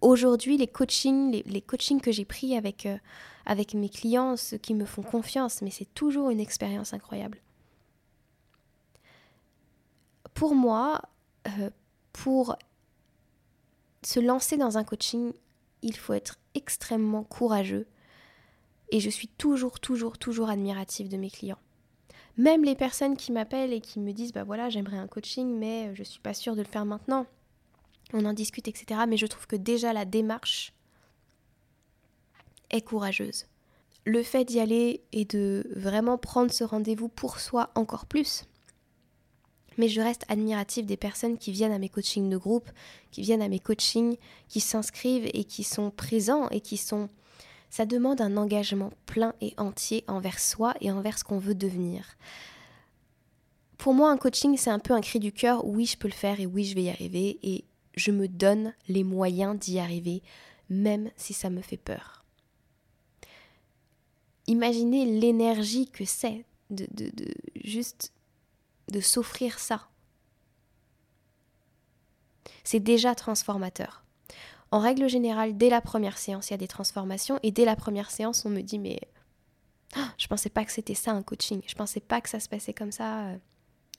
aujourd'hui 0.02 0.58
les 0.58 0.66
coachings, 0.66 1.42
les, 1.46 1.62
coachings 1.62 2.00
que 2.00 2.12
j'ai 2.12 2.24
pris 2.24 2.56
avec 2.56 2.86
avec 3.46 3.74
mes 3.74 3.88
clients, 3.88 4.36
ceux 4.36 4.58
qui 4.58 4.74
me 4.74 4.84
font 4.84 5.02
confiance, 5.02 5.62
mais 5.62 5.70
c'est 5.70 5.92
toujours 5.94 6.30
une 6.30 6.40
expérience 6.40 6.92
incroyable. 6.92 7.38
Pour 10.34 10.54
moi, 10.54 11.02
euh, 11.48 11.70
pour 12.12 12.56
se 14.04 14.20
lancer 14.20 14.56
dans 14.56 14.78
un 14.78 14.84
coaching, 14.84 15.32
il 15.82 15.96
faut 15.96 16.12
être 16.12 16.38
extrêmement 16.54 17.24
courageux. 17.24 17.86
Et 18.90 19.00
je 19.00 19.10
suis 19.10 19.28
toujours, 19.28 19.80
toujours, 19.80 20.18
toujours 20.18 20.50
admirative 20.50 21.08
de 21.08 21.16
mes 21.16 21.30
clients. 21.30 21.58
Même 22.36 22.64
les 22.64 22.74
personnes 22.74 23.16
qui 23.16 23.32
m'appellent 23.32 23.72
et 23.72 23.80
qui 23.80 24.00
me 24.00 24.12
disent, 24.12 24.32
bah 24.32 24.44
voilà, 24.44 24.70
j'aimerais 24.70 24.98
un 24.98 25.06
coaching, 25.06 25.58
mais 25.58 25.94
je 25.94 26.00
ne 26.00 26.04
suis 26.04 26.20
pas 26.20 26.34
sûre 26.34 26.54
de 26.54 26.62
le 26.62 26.68
faire 26.68 26.84
maintenant. 26.84 27.26
On 28.12 28.24
en 28.24 28.32
discute, 28.32 28.68
etc. 28.68 29.00
Mais 29.08 29.16
je 29.16 29.26
trouve 29.26 29.46
que 29.46 29.56
déjà 29.56 29.92
la 29.92 30.04
démarche 30.04 30.72
est 32.70 32.82
courageuse. 32.82 33.46
Le 34.04 34.22
fait 34.22 34.44
d'y 34.44 34.58
aller 34.58 35.02
et 35.12 35.24
de 35.24 35.66
vraiment 35.76 36.18
prendre 36.18 36.52
ce 36.52 36.64
rendez-vous 36.64 37.08
pour 37.08 37.38
soi 37.38 37.70
encore 37.74 38.06
plus. 38.06 38.44
Mais 39.78 39.88
je 39.88 40.00
reste 40.00 40.24
admirative 40.28 40.86
des 40.86 40.96
personnes 40.96 41.38
qui 41.38 41.52
viennent 41.52 41.72
à 41.72 41.78
mes 41.78 41.88
coachings 41.88 42.28
de 42.28 42.36
groupe, 42.36 42.68
qui 43.10 43.22
viennent 43.22 43.42
à 43.42 43.48
mes 43.48 43.60
coachings, 43.60 44.16
qui 44.48 44.60
s'inscrivent 44.60 45.30
et 45.32 45.44
qui 45.44 45.64
sont 45.64 45.90
présents 45.90 46.48
et 46.50 46.60
qui 46.60 46.76
sont... 46.76 47.08
Ça 47.70 47.86
demande 47.86 48.20
un 48.20 48.36
engagement 48.36 48.90
plein 49.06 49.32
et 49.40 49.54
entier 49.56 50.04
envers 50.06 50.40
soi 50.40 50.74
et 50.82 50.90
envers 50.90 51.18
ce 51.18 51.24
qu'on 51.24 51.38
veut 51.38 51.54
devenir. 51.54 52.18
Pour 53.78 53.94
moi, 53.94 54.10
un 54.10 54.18
coaching, 54.18 54.58
c'est 54.58 54.70
un 54.70 54.78
peu 54.78 54.92
un 54.92 55.00
cri 55.00 55.18
du 55.20 55.32
cœur, 55.32 55.64
oui, 55.64 55.86
je 55.86 55.96
peux 55.96 56.08
le 56.08 56.12
faire 56.12 56.38
et 56.38 56.46
oui, 56.46 56.64
je 56.64 56.74
vais 56.74 56.82
y 56.82 56.90
arriver, 56.90 57.38
je 57.94 58.10
me 58.10 58.28
donne 58.28 58.74
les 58.88 59.04
moyens 59.04 59.58
d'y 59.58 59.78
arriver, 59.78 60.22
même 60.70 61.10
si 61.16 61.32
ça 61.34 61.50
me 61.50 61.60
fait 61.60 61.76
peur. 61.76 62.24
Imaginez 64.46 65.04
l'énergie 65.06 65.88
que 65.90 66.04
c'est 66.04 66.44
de, 66.70 66.88
juste 67.64 68.12
de 68.90 69.00
s'offrir 69.00 69.58
ça. 69.58 69.88
C'est 72.64 72.80
déjà 72.80 73.14
transformateur. 73.14 74.04
En 74.70 74.80
règle 74.80 75.08
générale, 75.08 75.56
dès 75.56 75.68
la 75.68 75.80
première 75.80 76.16
séance, 76.16 76.48
il 76.48 76.52
y 76.52 76.54
a 76.54 76.58
des 76.58 76.68
transformations 76.68 77.38
et 77.42 77.50
dès 77.50 77.64
la 77.64 77.76
première 77.76 78.10
séance, 78.10 78.44
on 78.46 78.50
me 78.50 78.62
dit 78.62 78.78
mais 78.78 79.00
oh, 79.96 80.06
je 80.16 80.26
pensais 80.26 80.48
pas 80.48 80.64
que 80.64 80.72
c'était 80.72 80.94
ça 80.94 81.12
un 81.12 81.22
coaching, 81.22 81.60
je 81.66 81.74
pensais 81.74 82.00
pas 82.00 82.20
que 82.20 82.28
ça 82.28 82.40
se 82.40 82.48
passait 82.48 82.72
comme 82.72 82.92
ça. 82.92 83.26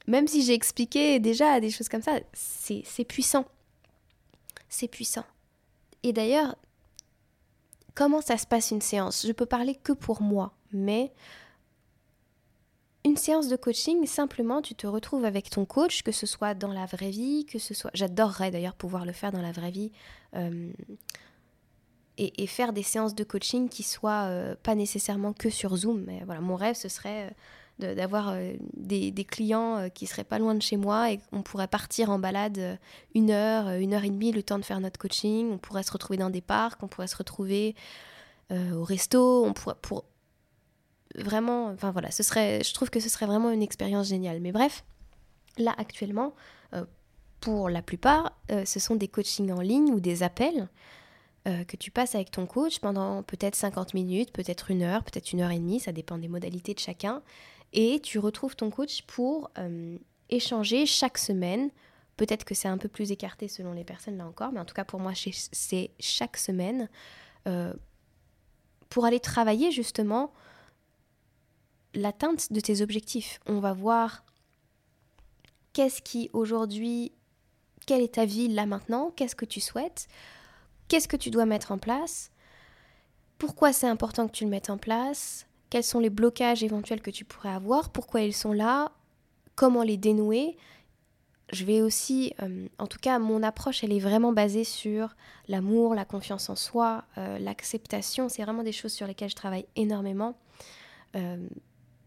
Même 0.07 0.27
si 0.27 0.43
j'ai 0.43 0.53
expliqué 0.53 1.19
déjà 1.19 1.59
des 1.59 1.69
choses 1.69 1.89
comme 1.89 2.01
ça, 2.01 2.19
c'est 2.33 3.05
puissant. 3.05 3.45
C'est 4.73 4.87
puissant. 4.87 5.25
Et 6.01 6.13
d'ailleurs, 6.13 6.55
Comment 7.95 8.21
ça 8.21 8.37
se 8.37 8.47
passe 8.47 8.71
une 8.71 8.81
séance? 8.81 9.25
Je 9.25 9.31
peux 9.31 9.45
parler 9.45 9.75
que 9.75 9.93
pour 9.93 10.21
moi, 10.21 10.53
mais 10.71 11.13
une 13.05 13.17
séance 13.17 13.47
de 13.47 13.55
coaching, 13.55 14.05
simplement, 14.07 14.61
tu 14.61 14.73
te 14.73 14.87
retrouves 14.87 15.25
avec 15.25 15.49
ton 15.49 15.65
coach, 15.65 16.01
que 16.01 16.11
ce 16.11 16.25
soit 16.25 16.55
dans 16.55 16.73
la 16.73 16.85
vraie 16.85 17.11
vie, 17.11 17.45
que 17.45 17.59
ce 17.59 17.73
soit... 17.73 17.91
J'adorerais 17.93 18.49
d'ailleurs 18.49 18.75
pouvoir 18.75 19.05
le 19.05 19.11
faire 19.11 19.31
dans 19.31 19.41
la 19.41 19.51
vraie 19.51 19.71
vie. 19.71 19.91
Euh, 20.35 20.71
et, 22.17 22.47
faire 22.47 22.73
des 22.73 22.83
séances 22.83 23.15
de 23.15 23.23
coaching 23.23 23.69
qui 23.69 23.81
soient 23.81 24.27
euh, 24.29 24.55
pas 24.61 24.75
nécessairement 24.75 25.33
que 25.33 25.49
sur 25.49 25.75
Zoom. 25.75 26.03
Mais 26.05 26.21
voilà, 26.25 26.41
mon 26.41 26.55
rêve, 26.55 26.75
ce 26.75 26.87
serait 26.87 27.27
euh, 27.27 27.33
d'avoir 27.79 28.29
euh, 28.29 28.53
des, 28.73 29.25
clients 29.25 29.77
euh, 29.77 29.89
qui 29.89 30.05
seraient 30.05 30.23
pas 30.23 30.39
loin 30.39 30.55
de 30.55 30.61
chez 30.61 30.77
moi 30.77 31.11
et 31.11 31.19
on 31.31 31.41
pourrait 31.41 31.67
partir 31.67 32.09
en 32.09 32.19
balade 32.19 32.57
euh, 32.57 32.75
une 33.15 33.31
heure, 33.31 33.69
une 33.69 33.93
heure 33.93 34.03
et 34.03 34.09
demie, 34.09 34.31
le 34.31 34.43
temps 34.43 34.59
de 34.59 34.65
faire 34.65 34.79
notre 34.79 34.99
coaching. 34.99 35.49
On 35.51 35.57
pourrait 35.57 35.83
se 35.83 35.91
retrouver 35.91 36.17
dans 36.17 36.29
des 36.29 36.41
parcs, 36.41 36.81
on 36.83 36.87
pourrait 36.87 37.07
se 37.07 37.17
retrouver 37.17 37.75
au 38.51 38.83
resto, 38.83 39.43
on 39.45 39.53
pourrait 39.53 39.77
pour 39.81 40.05
vraiment, 41.15 41.69
enfin 41.69 41.89
voilà, 41.89 42.11
ce 42.11 42.21
serait, 42.21 42.61
je 42.63 42.71
trouve 42.71 42.91
que 42.91 42.99
ce 42.99 43.09
serait 43.09 43.25
vraiment 43.25 43.49
une 43.49 43.63
expérience 43.63 44.09
géniale. 44.09 44.39
Mais 44.41 44.51
bref, 44.51 44.83
là 45.57 45.73
actuellement, 45.79 46.35
pour 47.39 47.67
la 47.67 47.81
plupart, 47.81 48.37
ce 48.51 48.79
sont 48.79 48.95
des 48.95 49.07
coachings 49.07 49.51
en 49.51 49.61
ligne 49.61 49.91
ou 49.91 49.99
des 49.99 50.21
appels. 50.21 50.67
que 51.45 51.77
tu 51.77 51.89
passes 51.89 52.13
avec 52.13 52.29
ton 52.29 52.45
coach 52.45 52.77
pendant 52.77 53.23
peut-être 53.23 53.55
50 53.55 53.95
minutes, 53.95 54.31
peut-être 54.31 54.69
une 54.69 54.83
heure, 54.83 55.03
peut-être 55.03 55.31
une 55.31 55.41
heure 55.41 55.51
et 55.51 55.57
demie, 55.57 55.79
ça 55.79 55.91
dépend 55.91 56.19
des 56.19 56.27
modalités 56.27 56.75
de 56.75 56.79
chacun 56.79 57.23
et 57.73 57.99
tu 57.99 58.19
retrouves 58.19 58.55
ton 58.55 58.69
coach 58.69 59.01
pour 59.03 59.49
euh, 59.57 59.97
échanger 60.29 60.85
chaque 60.85 61.17
semaine. 61.17 61.69
Peut-être 62.17 62.45
que 62.45 62.53
c'est 62.53 62.67
un 62.67 62.77
peu 62.77 62.87
plus 62.87 63.11
écarté 63.11 63.47
selon 63.47 63.73
les 63.73 63.83
personnes 63.83 64.17
là 64.17 64.27
encore, 64.27 64.51
mais 64.51 64.59
en 64.59 64.65
tout 64.65 64.75
cas 64.75 64.85
pour 64.85 64.99
moi 64.99 65.13
c'est 65.15 65.91
chaque 65.99 66.37
semaine 66.37 66.87
euh, 67.47 67.73
pour 68.89 69.05
aller 69.05 69.19
travailler 69.19 69.71
justement 69.71 70.31
l'atteinte 71.95 72.53
de 72.53 72.59
tes 72.59 72.81
objectifs. 72.81 73.39
On 73.47 73.59
va 73.59 73.73
voir 73.73 74.23
qu'est-ce 75.73 76.01
qui 76.01 76.29
aujourd'hui, 76.33 77.11
quelle 77.87 78.01
est 78.01 78.15
ta 78.15 78.25
vie 78.25 78.47
là 78.47 78.67
maintenant, 78.67 79.11
qu'est-ce 79.15 79.35
que 79.35 79.45
tu 79.45 79.59
souhaites, 79.59 80.07
qu'est-ce 80.87 81.07
que 81.07 81.17
tu 81.17 81.31
dois 81.31 81.47
mettre 81.47 81.71
en 81.71 81.79
place, 81.79 82.31
pourquoi 83.39 83.73
c'est 83.73 83.87
important 83.87 84.27
que 84.27 84.33
tu 84.33 84.43
le 84.43 84.49
mettes 84.49 84.69
en 84.69 84.77
place, 84.77 85.47
quels 85.73 85.83
sont 85.83 85.99
les 85.99 86.11
blocages 86.11 86.61
éventuels 86.61 87.01
que 87.01 87.09
tu 87.09 87.25
pourrais 87.25 87.49
avoir, 87.49 87.89
pourquoi 87.89 88.21
ils 88.21 88.35
sont 88.35 88.53
là, 88.53 88.91
comment 89.55 89.81
les 89.81 89.97
dénouer. 89.97 90.55
Je 91.51 91.65
vais 91.65 91.81
aussi, 91.81 92.35
euh, 92.43 92.67
en 92.77 92.85
tout 92.85 92.99
cas, 92.99 93.17
mon 93.17 93.41
approche, 93.41 93.83
elle 93.83 93.91
est 93.91 93.99
vraiment 93.99 94.33
basée 94.33 94.65
sur 94.65 95.15
l'amour, 95.47 95.95
la 95.95 96.05
confiance 96.05 96.47
en 96.51 96.55
soi, 96.55 97.05
euh, 97.17 97.39
l'acceptation. 97.39 98.29
C'est 98.29 98.43
vraiment 98.43 98.61
des 98.61 98.71
choses 98.71 98.93
sur 98.93 99.07
lesquelles 99.07 99.31
je 99.31 99.35
travaille 99.35 99.65
énormément. 99.75 100.37
Euh, 101.15 101.43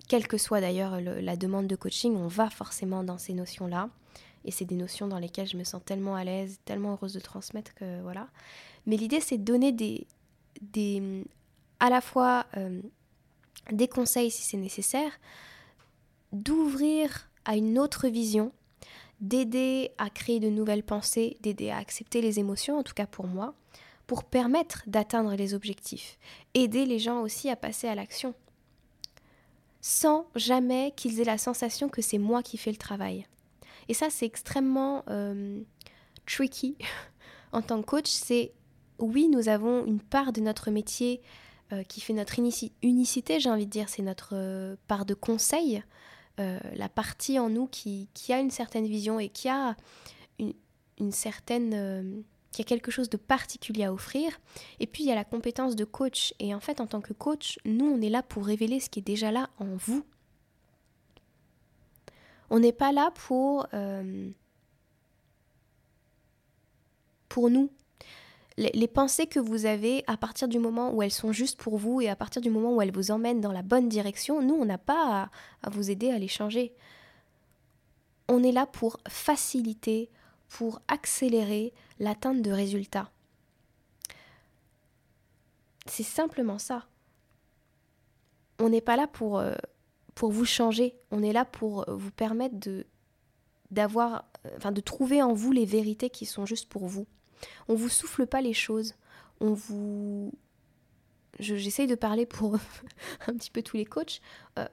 quelle 0.06 0.28
que 0.28 0.38
soit 0.38 0.60
d'ailleurs 0.60 1.00
la 1.00 1.36
demande 1.36 1.66
de 1.66 1.74
coaching, 1.74 2.14
on 2.14 2.28
va 2.28 2.50
forcément 2.50 3.02
dans 3.02 3.18
ces 3.18 3.34
notions-là. 3.34 3.88
Et 4.44 4.52
c'est 4.52 4.64
des 4.64 4.76
notions 4.76 5.08
dans 5.08 5.18
lesquelles 5.18 5.48
je 5.48 5.56
me 5.56 5.64
sens 5.64 5.82
tellement 5.84 6.14
à 6.14 6.22
l'aise, 6.22 6.60
tellement 6.66 6.92
heureuse 6.92 7.14
de 7.14 7.20
transmettre 7.20 7.74
que 7.74 8.00
voilà. 8.02 8.28
Mais 8.86 8.96
l'idée, 8.96 9.18
c'est 9.18 9.38
de 9.38 9.44
donner 9.44 9.72
des, 9.72 10.06
des, 10.60 11.24
à 11.80 11.90
la 11.90 12.00
fois 12.00 12.46
des 13.70 13.88
conseils 13.88 14.30
si 14.30 14.42
c'est 14.42 14.56
nécessaire, 14.56 15.12
d'ouvrir 16.32 17.28
à 17.44 17.56
une 17.56 17.78
autre 17.78 18.08
vision, 18.08 18.52
d'aider 19.20 19.92
à 19.98 20.10
créer 20.10 20.40
de 20.40 20.48
nouvelles 20.48 20.82
pensées, 20.82 21.36
d'aider 21.40 21.70
à 21.70 21.78
accepter 21.78 22.20
les 22.20 22.38
émotions, 22.38 22.78
en 22.78 22.82
tout 22.82 22.94
cas 22.94 23.06
pour 23.06 23.26
moi, 23.26 23.54
pour 24.06 24.24
permettre 24.24 24.82
d'atteindre 24.86 25.34
les 25.34 25.54
objectifs, 25.54 26.18
aider 26.54 26.84
les 26.86 26.98
gens 26.98 27.20
aussi 27.22 27.50
à 27.50 27.56
passer 27.56 27.88
à 27.88 27.94
l'action, 27.94 28.34
sans 29.80 30.26
jamais 30.34 30.92
qu'ils 30.96 31.20
aient 31.20 31.24
la 31.24 31.38
sensation 31.38 31.88
que 31.88 32.02
c'est 32.02 32.18
moi 32.18 32.42
qui 32.42 32.56
fais 32.56 32.70
le 32.70 32.76
travail. 32.76 33.26
Et 33.88 33.94
ça, 33.94 34.10
c'est 34.10 34.26
extrêmement 34.26 35.04
euh, 35.08 35.60
tricky 36.26 36.76
en 37.52 37.62
tant 37.62 37.80
que 37.80 37.86
coach. 37.86 38.08
C'est 38.08 38.52
oui, 38.98 39.28
nous 39.28 39.48
avons 39.48 39.84
une 39.84 40.00
part 40.00 40.32
de 40.32 40.40
notre 40.40 40.70
métier 40.70 41.20
euh, 41.72 41.82
qui 41.82 42.00
fait 42.00 42.12
notre 42.12 42.38
unicité, 42.38 43.40
j'ai 43.40 43.50
envie 43.50 43.66
de 43.66 43.70
dire, 43.70 43.88
c'est 43.88 44.02
notre 44.02 44.34
euh, 44.34 44.76
part 44.86 45.04
de 45.04 45.14
conseil, 45.14 45.82
euh, 46.38 46.60
la 46.76 46.88
partie 46.88 47.40
en 47.40 47.48
nous 47.48 47.66
qui, 47.66 48.08
a 48.28 48.38
une 48.38 48.52
certaine 48.52 48.86
vision 48.86 49.18
et 49.18 49.28
qui 49.28 49.48
a 49.48 49.74
une, 50.38 51.10
certaine... 51.10 52.22
qui 52.52 52.62
a 52.62 52.64
quelque 52.64 52.92
chose 52.92 53.10
de 53.10 53.16
particulier 53.16 53.82
à 53.82 53.92
offrir. 53.92 54.38
Et 54.78 54.86
puis 54.86 55.02
il 55.02 55.08
y 55.08 55.12
a 55.12 55.16
la 55.16 55.24
compétence 55.24 55.74
de 55.74 55.84
coach. 55.84 56.34
Et 56.38 56.54
en 56.54 56.60
fait, 56.60 56.80
en 56.80 56.86
tant 56.86 57.00
que 57.00 57.12
coach, 57.12 57.58
nous, 57.64 57.86
on 57.86 58.00
est 58.00 58.10
là 58.10 58.22
pour 58.22 58.46
révéler 58.46 58.78
ce 58.78 58.88
qui 58.88 59.00
est 59.00 59.02
déjà 59.02 59.32
là 59.32 59.50
en 59.58 59.74
vous. 59.74 60.04
On 62.48 62.60
n'est 62.60 62.72
pas 62.72 62.92
là 62.92 63.10
pour... 63.12 63.66
pour 67.28 67.50
nous, 67.50 67.70
les, 68.56 68.88
pensées 68.88 69.26
que 69.26 69.38
vous 69.38 69.66
avez 69.66 70.02
à 70.06 70.16
partir 70.16 70.48
du 70.48 70.58
moment 70.58 70.92
où 70.92 71.02
elles 71.02 71.12
sont 71.12 71.32
justes 71.32 71.58
pour 71.58 71.76
vous 71.76 72.00
et 72.00 72.08
à 72.08 72.16
partir 72.16 72.40
du 72.40 72.50
moment 72.50 72.74
où 72.74 72.82
elles 72.82 72.92
vous 72.92 73.10
emmènent 73.10 73.40
dans 73.40 73.52
la 73.52 73.62
bonne 73.62 73.88
direction, 73.88 74.40
nous, 74.42 74.54
on 74.54 74.64
n'a 74.64 74.78
pas 74.78 75.28
à, 75.62 75.70
vous 75.70 75.90
aider 75.90 76.10
à 76.10 76.18
les 76.18 76.28
changer. 76.28 76.74
On 78.28 78.42
est 78.42 78.52
là 78.52 78.66
pour 78.66 78.98
faciliter, 79.08 80.10
pour 80.48 80.80
accélérer 80.88 81.74
l'atteinte 81.98 82.40
de 82.40 82.50
résultats. 82.50 83.10
C'est 85.86 86.02
simplement 86.02 86.58
ça. 86.58 86.86
On 88.58 88.70
n'est 88.70 88.80
pas 88.80 88.96
là 88.96 89.06
pour, 89.06 89.38
euh, 89.38 89.54
vous 90.20 90.46
changer. 90.46 90.96
On 91.10 91.22
est 91.22 91.34
là 91.34 91.44
pour 91.44 91.84
vous 91.88 92.10
permettre 92.10 92.58
de 92.58 92.86
d'avoir, 93.72 94.24
enfin 94.56 94.70
de 94.70 94.80
trouver 94.80 95.22
en 95.22 95.34
vous 95.34 95.50
les 95.50 95.64
vérités 95.64 96.08
qui 96.08 96.24
sont 96.24 96.46
justes 96.46 96.68
pour 96.68 96.86
vous. 96.86 97.06
On 97.68 97.74
vous 97.74 97.88
souffle 97.88 98.26
pas 98.26 98.40
les 98.40 98.54
choses. 98.54 98.94
On 99.40 99.52
vous, 99.52 100.32
j'essaye 101.38 101.86
de 101.86 101.94
parler 101.94 102.26
pour 102.26 102.54
un 103.26 103.34
petit 103.34 103.50
peu 103.50 103.62
tous 103.62 103.76
les 103.76 103.84
coachs. 103.84 104.20
Euh, 104.58 104.66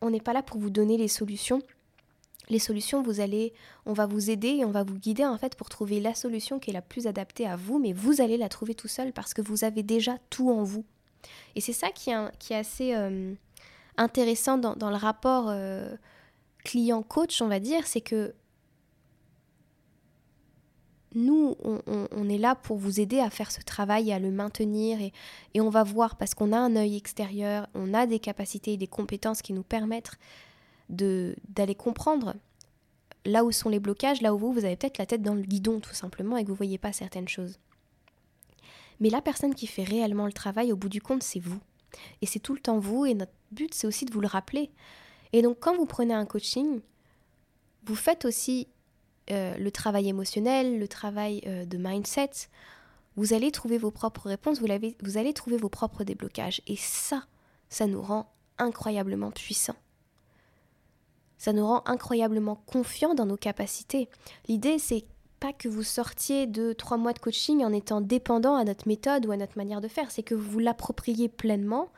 on 0.00 0.10
n'est 0.10 0.20
pas 0.20 0.32
là 0.32 0.42
pour 0.42 0.58
vous 0.58 0.70
donner 0.70 0.96
les 0.96 1.08
solutions. 1.08 1.62
Les 2.48 2.58
solutions, 2.58 3.02
vous 3.02 3.20
allez, 3.20 3.52
on 3.84 3.92
va 3.92 4.06
vous 4.06 4.30
aider 4.30 4.48
et 4.48 4.64
on 4.64 4.70
va 4.70 4.82
vous 4.82 4.98
guider 4.98 5.26
en 5.26 5.36
fait 5.36 5.54
pour 5.54 5.68
trouver 5.68 6.00
la 6.00 6.14
solution 6.14 6.58
qui 6.58 6.70
est 6.70 6.72
la 6.72 6.80
plus 6.80 7.06
adaptée 7.06 7.46
à 7.46 7.56
vous, 7.56 7.78
mais 7.78 7.92
vous 7.92 8.22
allez 8.22 8.38
la 8.38 8.48
trouver 8.48 8.74
tout 8.74 8.88
seul 8.88 9.12
parce 9.12 9.34
que 9.34 9.42
vous 9.42 9.64
avez 9.64 9.82
déjà 9.82 10.16
tout 10.30 10.50
en 10.50 10.62
vous. 10.62 10.84
Et 11.56 11.60
c'est 11.60 11.74
ça 11.74 11.90
qui 11.90 12.10
est, 12.10 12.54
assez 12.54 12.94
euh, 12.94 13.34
intéressant 13.98 14.56
dans, 14.56 14.90
le 14.90 14.96
rapport 14.96 15.46
euh, 15.48 15.94
client-coach, 16.64 17.42
on 17.42 17.48
va 17.48 17.60
dire, 17.60 17.86
c'est 17.86 18.00
que 18.00 18.34
nous, 21.14 21.56
on, 21.64 22.28
est 22.28 22.38
là 22.38 22.54
pour 22.54 22.76
vous 22.76 23.00
aider 23.00 23.18
à 23.18 23.30
faire 23.30 23.50
ce 23.50 23.60
travail, 23.60 24.12
à 24.12 24.18
le 24.18 24.30
maintenir, 24.30 25.00
et, 25.00 25.12
et 25.54 25.60
on 25.60 25.70
va 25.70 25.82
voir, 25.82 26.16
parce 26.16 26.34
qu'on 26.34 26.52
a 26.52 26.58
un 26.58 26.76
œil 26.76 26.96
extérieur, 26.96 27.66
on 27.74 27.94
a 27.94 28.06
des 28.06 28.18
capacités 28.18 28.74
et 28.74 28.76
des 28.76 28.86
compétences 28.86 29.42
qui 29.42 29.52
nous 29.52 29.62
permettent 29.62 30.12
d'aller 30.90 31.74
comprendre 31.74 32.34
là 33.24 33.44
où 33.44 33.52
sont 33.52 33.68
les 33.68 33.80
blocages, 33.80 34.22
là 34.22 34.34
où 34.34 34.38
vous, 34.38 34.52
vous 34.52 34.64
avez 34.64 34.76
peut-être 34.76 34.98
la 34.98 35.06
tête 35.06 35.22
dans 35.22 35.34
le 35.34 35.42
guidon 35.42 35.80
tout 35.80 35.94
simplement 35.94 36.36
et 36.36 36.42
que 36.42 36.48
vous 36.48 36.54
ne 36.54 36.58
voyez 36.58 36.78
pas 36.78 36.92
certaines 36.92 37.28
choses. 37.28 37.58
Mais 39.00 39.10
la 39.10 39.22
personne 39.22 39.54
qui 39.54 39.66
fait 39.66 39.84
réellement 39.84 40.26
le 40.26 40.32
travail, 40.32 40.72
au 40.72 40.76
bout 40.76 40.88
du 40.88 41.00
compte, 41.00 41.22
c'est 41.22 41.40
vous. 41.40 41.60
Et 42.20 42.26
c'est 42.26 42.40
tout 42.40 42.54
le 42.54 42.60
temps 42.60 42.78
vous, 42.78 43.06
et 43.06 43.14
notre 43.14 43.32
but, 43.52 43.72
c'est 43.74 43.86
aussi 43.86 44.04
de 44.04 44.12
vous 44.12 44.20
le 44.20 44.26
rappeler. 44.26 44.70
Et 45.32 45.42
donc, 45.42 45.58
quand 45.60 45.76
vous 45.76 45.86
prenez 45.86 46.14
un 46.14 46.26
coaching, 46.26 46.80
vous 47.84 47.94
faites 47.94 48.24
aussi 48.24 48.68
euh, 49.30 49.56
le 49.56 49.70
travail 49.70 50.08
émotionnel, 50.08 50.78
le 50.78 50.88
travail 50.88 51.42
euh, 51.46 51.64
de 51.64 51.76
mindset. 51.78 52.30
Vous 53.16 53.32
allez 53.32 53.50
trouver 53.50 53.78
vos 53.78 53.90
propres 53.90 54.28
réponses, 54.28 54.60
vous, 54.60 54.68
vous 55.02 55.18
allez 55.18 55.32
trouver 55.32 55.56
vos 55.56 55.68
propres 55.68 56.04
déblocages. 56.04 56.62
Et 56.66 56.76
ça, 56.76 57.24
ça 57.68 57.86
nous 57.86 58.00
rend 58.00 58.30
incroyablement 58.58 59.30
puissants. 59.30 59.76
Ça 61.36 61.52
nous 61.52 61.66
rend 61.66 61.82
incroyablement 61.86 62.56
confiants 62.66 63.14
dans 63.14 63.26
nos 63.26 63.36
capacités. 63.36 64.08
L'idée, 64.48 64.78
c'est 64.78 65.04
pas 65.38 65.52
que 65.52 65.68
vous 65.68 65.84
sortiez 65.84 66.46
de 66.46 66.72
trois 66.72 66.96
mois 66.96 67.12
de 67.12 67.18
coaching 67.20 67.64
en 67.64 67.72
étant 67.72 68.00
dépendant 68.00 68.56
à 68.56 68.64
notre 68.64 68.88
méthode 68.88 69.26
ou 69.26 69.30
à 69.30 69.36
notre 69.36 69.56
manière 69.56 69.80
de 69.80 69.88
faire, 69.88 70.10
c'est 70.10 70.24
que 70.24 70.34
vous 70.34 70.58
l'appropriez 70.58 71.28
pleinement 71.28 71.90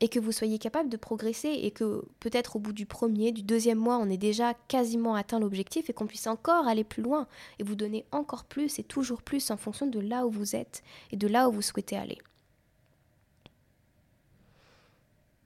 et 0.00 0.08
que 0.08 0.20
vous 0.20 0.32
soyez 0.32 0.58
capable 0.58 0.88
de 0.88 0.96
progresser 0.96 1.48
et 1.48 1.70
que 1.70 2.04
peut-être 2.20 2.56
au 2.56 2.58
bout 2.58 2.72
du 2.72 2.84
premier, 2.84 3.32
du 3.32 3.42
deuxième 3.42 3.78
mois, 3.78 3.96
on 3.96 4.10
ait 4.10 4.18
déjà 4.18 4.54
quasiment 4.68 5.14
atteint 5.14 5.40
l'objectif 5.40 5.88
et 5.88 5.92
qu'on 5.92 6.06
puisse 6.06 6.26
encore 6.26 6.66
aller 6.68 6.84
plus 6.84 7.02
loin 7.02 7.26
et 7.58 7.62
vous 7.62 7.76
donner 7.76 8.04
encore 8.12 8.44
plus 8.44 8.78
et 8.78 8.82
toujours 8.82 9.22
plus 9.22 9.50
en 9.50 9.56
fonction 9.56 9.86
de 9.86 10.00
là 10.00 10.26
où 10.26 10.30
vous 10.30 10.54
êtes 10.54 10.82
et 11.12 11.16
de 11.16 11.26
là 11.26 11.48
où 11.48 11.52
vous 11.52 11.62
souhaitez 11.62 11.96
aller. 11.96 12.18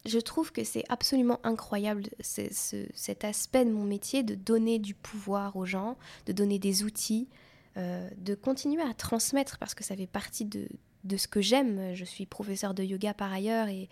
je 0.07 0.19
trouve 0.19 0.53
que 0.53 0.65
c'est 0.65 0.85
absolument 0.89 1.41
incroyable 1.45 2.05
cet 2.21 3.25
aspect 3.25 3.65
de 3.65 3.71
mon 3.71 3.85
métier 3.85 4.23
de 4.23 4.35
donner 4.35 4.79
du 4.79 4.95
pouvoir 4.95 5.57
aux 5.57 5.67
gens, 5.67 5.97
de 6.27 6.33
donner 6.33 6.59
des 6.59 6.83
outils, 6.85 7.29
euh, 7.77 8.09
de 8.17 8.35
continuer 8.35 8.83
à 8.83 8.95
transmettre 8.95 9.59
parce 9.59 9.75
que 9.75 9.85
ça 9.85 9.97
fait 9.97 10.07
partie 10.07 10.45
de, 10.45 10.69
ce 11.17 11.29
que 11.29 11.41
j'aime. 11.41 11.95
Je 11.95 12.05
suis 12.05 12.27
professeur 12.27 12.75
de 12.75 12.83
yoga 12.83 13.15
par 13.15 13.33
ailleurs 13.33 13.69
et, 13.69 13.89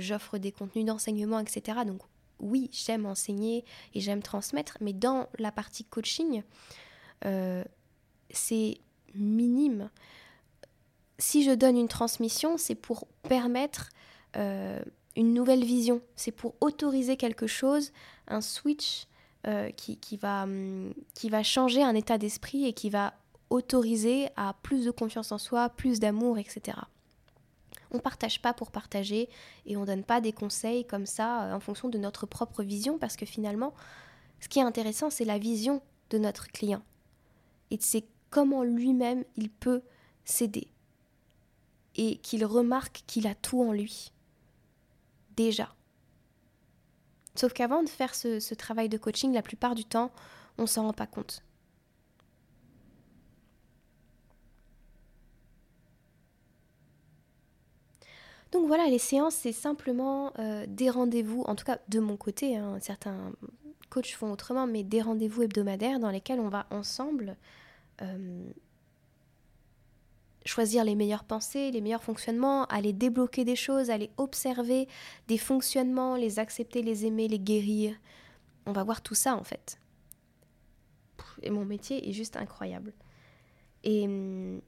j'offre 0.00 0.38
des 0.38 0.52
contenus 0.52 0.84
d'enseignement, 0.84 1.40
etc. 1.40 1.80
Donc 1.86 2.00
oui, 2.40 2.70
j'aime 2.72 3.06
enseigner 3.06 3.64
et 3.94 4.00
j'aime 4.00 4.22
transmettre, 4.22 4.78
mais 4.80 4.92
dans 4.92 5.28
la 5.38 5.52
partie 5.52 5.84
coaching, 5.84 6.42
euh, 7.24 7.64
c'est 8.30 8.78
minime. 9.14 9.90
Si 11.18 11.42
je 11.42 11.50
donne 11.50 11.76
une 11.76 11.88
transmission, 11.88 12.56
c'est 12.58 12.76
pour 12.76 13.06
permettre 13.28 13.90
euh, 14.36 14.80
une 15.16 15.34
nouvelle 15.34 15.64
vision. 15.64 16.00
C'est 16.14 16.30
pour 16.30 16.54
autoriser 16.60 17.16
quelque 17.16 17.48
chose, 17.48 17.92
un 18.28 18.40
switch 18.40 19.06
euh, 19.46 19.70
qui, 19.70 20.16
va, 20.16 20.44
hum, 20.44 20.92
qui 21.14 21.28
va 21.28 21.42
changer 21.42 21.82
un 21.82 21.94
état 21.94 22.18
d'esprit 22.18 22.66
et 22.66 22.72
qui 22.72 22.90
va 22.90 23.14
autoriser 23.50 24.28
à 24.36 24.54
plus 24.62 24.84
de 24.84 24.90
confiance 24.90 25.32
en 25.32 25.38
soi, 25.38 25.68
plus 25.70 26.00
d'amour, 26.00 26.38
etc. 26.38 26.78
On 27.90 27.98
partage 27.98 28.42
pas 28.42 28.52
pour 28.52 28.70
partager 28.70 29.28
et 29.64 29.76
on 29.76 29.84
donne 29.84 30.04
pas 30.04 30.20
des 30.20 30.32
conseils 30.32 30.86
comme 30.86 31.06
ça 31.06 31.44
euh, 31.44 31.54
en 31.54 31.60
fonction 31.60 31.88
de 31.88 31.98
notre 31.98 32.26
propre 32.26 32.62
vision 32.62 32.98
parce 32.98 33.16
que 33.16 33.24
finalement, 33.26 33.74
ce 34.40 34.48
qui 34.48 34.58
est 34.58 34.62
intéressant, 34.62 35.10
c'est 35.10 35.24
la 35.24 35.38
vision 35.38 35.82
de 36.10 36.18
notre 36.18 36.48
client. 36.48 36.82
Et 37.70 37.78
c'est 37.80 38.04
comment 38.30 38.62
lui-même 38.62 39.24
il 39.36 39.50
peut 39.50 39.82
s'aider 40.24 40.68
et 41.96 42.18
qu'il 42.18 42.44
remarque 42.44 43.02
qu'il 43.06 43.26
a 43.26 43.34
tout 43.34 43.62
en 43.62 43.72
lui 43.72 44.12
déjà. 45.36 45.74
Sauf 47.34 47.52
qu'avant 47.52 47.82
de 47.82 47.88
faire 47.88 48.14
ce, 48.14 48.54
travail 48.54 48.88
de 48.88 48.98
coaching, 48.98 49.32
la 49.32 49.42
plupart 49.42 49.74
du 49.74 49.84
temps, 49.84 50.10
on 50.58 50.66
s'en 50.66 50.84
rend 50.84 50.92
pas 50.92 51.06
compte. 51.06 51.42
Donc 58.52 58.66
voilà, 58.66 58.86
les 58.86 58.98
séances, 58.98 59.34
c'est 59.34 59.52
simplement 59.52 60.32
euh, 60.38 60.64
des 60.66 60.88
rendez-vous, 60.88 61.42
en 61.42 61.54
tout 61.54 61.64
cas 61.64 61.78
de 61.88 62.00
mon 62.00 62.16
côté, 62.16 62.56
hein, 62.56 62.78
certains 62.80 63.32
coachs 63.90 64.14
font 64.14 64.32
autrement, 64.32 64.66
mais 64.66 64.84
des 64.84 65.02
rendez-vous 65.02 65.42
hebdomadaires 65.42 66.00
dans 66.00 66.10
lesquels 66.10 66.40
on 66.40 66.48
va 66.48 66.66
ensemble 66.70 67.36
euh, 68.00 68.50
choisir 70.46 70.84
les 70.84 70.94
meilleures 70.94 71.24
pensées, 71.24 71.70
les 71.70 71.80
meilleurs 71.80 72.02
fonctionnements, 72.02 72.64
aller 72.66 72.92
débloquer 72.92 73.44
des 73.44 73.56
choses, 73.56 73.90
aller 73.90 74.10
observer 74.16 74.88
des 75.26 75.38
fonctionnements, 75.38 76.16
les 76.16 76.38
accepter, 76.38 76.82
les 76.82 77.04
aimer, 77.04 77.28
les 77.28 77.38
guérir. 77.38 77.94
On 78.66 78.72
va 78.72 78.82
voir 78.82 79.02
tout 79.02 79.14
ça 79.14 79.36
en 79.36 79.44
fait. 79.44 79.78
Et 81.42 81.50
mon 81.50 81.64
métier 81.64 82.08
est 82.08 82.12
juste 82.12 82.36
incroyable. 82.36 82.92
Et 83.84 84.04
hum, 84.04 84.60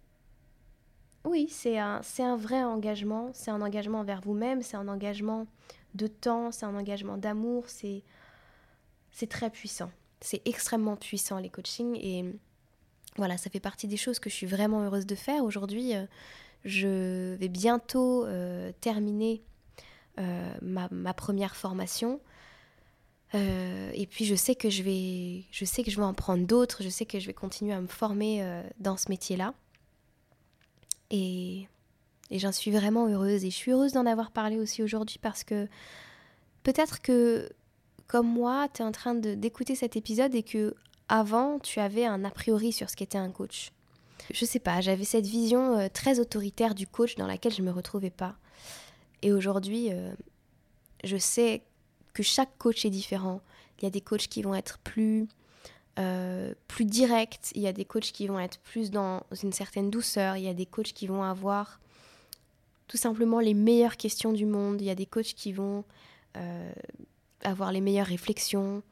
oui, 1.25 1.49
c'est 1.51 1.79
un, 1.79 2.01
vrai 2.37 2.63
engagement. 2.63 3.31
C'est 3.35 3.51
un 3.51 3.61
engagement 3.61 4.01
envers 4.01 4.21
vous-même, 4.21 4.63
c'est 4.63 4.77
un 4.77 4.89
engagement 4.89 5.47
de 5.95 6.07
temps, 6.07 6.51
c'est 6.51 6.65
un 6.65 6.75
engagement 6.75 7.19
d'amour. 7.19 7.65
C'est, 7.67 8.03
c'est 9.13 9.29
très 9.29 9.51
puissant. 9.51 9.91
C'est 10.21 10.41
extrêmement 10.47 10.97
puissant 10.97 11.39
les 11.39 11.51
coachings. 11.51 11.97
Et 12.01 12.25
voilà, 13.17 13.37
ça 13.37 13.51
fait 13.51 13.61
partie 13.61 13.87
des 13.87 13.97
choses 13.97 14.19
que 14.19 14.31
je 14.31 14.35
suis 14.35 14.47
vraiment 14.47 14.83
heureuse 14.83 15.07
de 15.07 15.15
faire. 15.15 15.45
Aujourd'hui, 15.45 15.95
euh, 15.95 16.07
je 16.65 17.35
vais 17.35 17.49
bientôt 17.49 18.25
euh, 18.25 18.73
terminer 18.81 19.43
euh, 20.19 20.55
ma, 20.63 21.13
première 21.13 21.55
formation. 21.55 22.21
et 23.35 24.07
puis 24.11 24.25
je 24.25 24.35
sais 24.35 24.55
que 24.55 24.71
je 24.71 24.83
vais, 24.83 25.45
je 25.51 25.65
sais 25.65 25.85
que 25.85 25.91
je 25.91 25.97
vais 25.97 26.07
en 26.07 26.15
prendre 26.15 26.47
d'autres. 26.47 26.83
Je 26.83 26.89
sais 26.89 27.05
que 27.05 27.19
je 27.19 27.27
vais 27.27 27.35
continuer 27.35 27.75
à 27.75 27.81
me 27.81 27.87
former 27.87 28.63
dans 28.79 28.97
ce 28.97 29.11
métier-là. 29.11 29.55
Et, 31.11 31.67
j'en 32.31 32.53
suis 32.53 32.71
vraiment 32.71 33.07
heureuse. 33.09 33.45
Et 33.45 33.51
je 33.51 33.57
suis 33.57 33.73
heureuse 33.73 33.93
d'en 33.93 34.07
avoir 34.07 34.31
parlé 34.31 34.59
aussi 34.59 34.83
aujourd'hui 34.83 35.19
parce 35.21 35.45
que 35.45 35.69
peut-être 36.63 37.03
que 37.03 37.49
comme 38.07 38.29
moi, 38.29 38.69
tu 38.75 38.83
es 38.83 38.85
en 38.85 38.93
train 38.93 39.15
d'écouter 39.15 39.75
cet 39.75 39.97
épisode 39.97 40.35
et 40.35 40.43
que 40.43 40.75
avant, 41.09 41.59
tu 41.59 41.81
avais 41.81 42.07
un 42.07 42.25
a 42.25 42.31
priori 42.31 42.73
sur 42.73 42.91
ce 42.91 42.97
qu'était 42.97 43.19
un 43.19 43.31
coach. 43.31 43.73
Je 44.33 44.45
sais 44.45 44.59
pas, 44.59 44.81
j'avais 44.81 45.05
cette 45.05 45.27
vision 45.27 45.79
euh, 45.79 45.89
très 45.93 46.21
autoritaire 46.21 46.75
du 46.75 46.87
coach 46.87 47.17
dans 47.17 47.27
laquelle 47.27 47.53
je 47.53 47.63
me 47.63 47.71
retrouvais 47.71 48.11
pas. 48.11 48.37
Et 49.23 49.33
aujourd'hui, 49.33 49.93
euh, 49.93 50.13
je 51.05 51.17
sais 51.17 51.63
que 52.13 52.23
chaque 52.23 52.57
coach 52.59 52.85
est 52.85 52.91
différent. 52.91 53.41
Il 53.79 53.85
y 53.85 53.87
a 53.87 53.91
des 53.91 54.01
coachs 54.01 54.29
qui 54.29 54.43
vont 54.43 54.55
être 54.55 54.79
plus, 54.79 55.27
euh, 56.01 56.55
plus 56.67 56.85
directs, 56.85 57.53
il 57.55 57.63
y 57.63 57.69
a 57.69 57.73
des 57.73 57.85
coachs 57.85 58.13
qui 58.13 58.27
vont 58.27 58.41
être 58.41 58.59
plus 58.59 58.91
dans 58.91 59.23
une 59.43 59.53
certaine 59.53 59.91
douceur, 59.91 60.37
il 60.37 60.45
y 60.45 60.49
a 60.49 60.55
des 60.55 60.67
coachs 60.67 60.93
qui 60.93 61.07
vont 61.07 61.23
avoir 61.23 61.79
tout 62.89 62.97
simplement 62.97 63.39
les 63.39 63.55
meilleures 63.55 63.97
questions 63.97 64.33
du 64.33 64.47
monde, 64.47 64.81
il 64.81 64.87
y 64.87 64.91
a 64.91 64.95
des 64.95 65.07
coachs 65.07 65.35
qui 65.35 65.53
vont 65.53 65.85
avoir 67.45 67.73
les 67.73 67.81
meilleures 67.81 68.07
réflexions, 68.07 68.83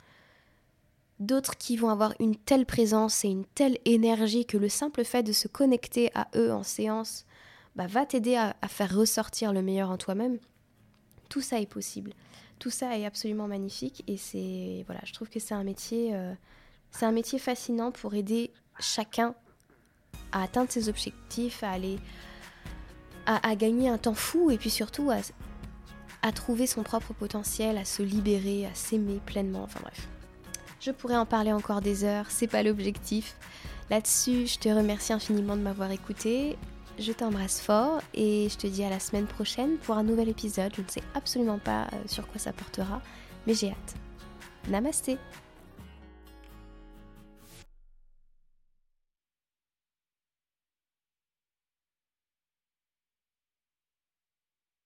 d'autres 1.20 1.56
qui 1.56 1.76
vont 1.76 1.88
avoir 1.88 2.14
une 2.20 2.36
telle 2.36 2.66
présence 2.66 3.24
et 3.24 3.28
une 3.28 3.44
telle 3.44 3.78
énergie 3.84 4.46
que 4.46 4.56
le 4.56 4.68
simple 4.68 5.04
fait 5.04 5.22
de 5.22 5.32
se 5.32 5.48
connecter 5.48 6.10
à 6.14 6.28
eux 6.36 6.52
en 6.52 6.62
séance 6.62 7.24
bah, 7.76 7.86
va 7.86 8.06
t'aider 8.06 8.36
à, 8.36 8.54
faire 8.68 8.94
ressortir 8.94 9.52
le 9.52 9.62
meilleur 9.62 9.90
en 9.90 9.98
toi-même. 9.98 10.38
Tout 11.28 11.40
ça 11.40 11.60
est 11.60 11.66
possible. 11.66 12.12
Tout 12.58 12.70
ça 12.70 12.98
est 12.98 13.04
absolument 13.04 13.46
magnifique 13.46 14.02
et 14.06 14.16
c'est 14.16 14.82
voilà, 14.86 15.00
je 15.04 15.12
trouve 15.12 15.28
que 15.28 15.38
c'est 15.38 15.54
un 15.54 15.64
métier, 15.64 16.14
euh, 16.14 16.34
c'est 16.90 17.06
un 17.06 17.12
métier 17.12 17.38
fascinant 17.38 17.92
pour 17.92 18.14
aider 18.14 18.50
chacun 18.80 19.34
à 20.32 20.42
atteindre 20.42 20.70
ses 20.70 20.88
objectifs, 20.88 21.62
à 21.62 21.70
aller 21.70 21.98
à, 23.26 23.54
gagner 23.56 23.90
un 23.90 23.98
temps 23.98 24.14
fou 24.14 24.50
et 24.50 24.56
puis 24.56 24.70
surtout 24.70 25.10
à, 25.10 25.18
à 26.22 26.32
trouver 26.32 26.66
son 26.66 26.82
propre 26.82 27.12
potentiel, 27.12 27.76
à 27.76 27.84
se 27.84 28.02
libérer, 28.02 28.64
à 28.66 28.74
s'aimer 28.74 29.20
pleinement, 29.26 29.64
enfin 29.64 29.80
bref. 29.82 30.08
Je 30.80 30.90
pourrais 30.92 31.16
en 31.16 31.26
parler 31.26 31.52
encore 31.52 31.80
des 31.80 32.04
heures, 32.04 32.30
c'est 32.30 32.46
pas 32.46 32.62
l'objectif. 32.62 33.36
Là-dessus, 33.90 34.46
je 34.46 34.58
te 34.58 34.68
remercie 34.68 35.12
infiniment 35.12 35.56
de 35.56 35.62
m'avoir 35.62 35.90
écouté. 35.90 36.56
Je 36.98 37.12
t'embrasse 37.12 37.60
fort 37.60 38.00
et 38.14 38.48
je 38.50 38.56
te 38.56 38.66
dis 38.66 38.82
à 38.82 38.90
la 38.90 38.98
semaine 38.98 39.26
prochaine 39.26 39.76
pour 39.78 39.96
un 39.96 40.02
nouvel 40.02 40.28
épisode. 40.28 40.72
Je 40.74 40.82
ne 40.82 40.88
sais 40.88 41.02
absolument 41.14 41.58
pas 41.58 41.82
euh, 41.82 41.96
sur 42.06 42.26
quoi 42.26 42.38
ça 42.38 42.52
portera, 42.52 43.00
mais 43.46 43.54
j'ai 43.54 43.70
hâte. 43.70 43.94
Namasté 44.68 45.18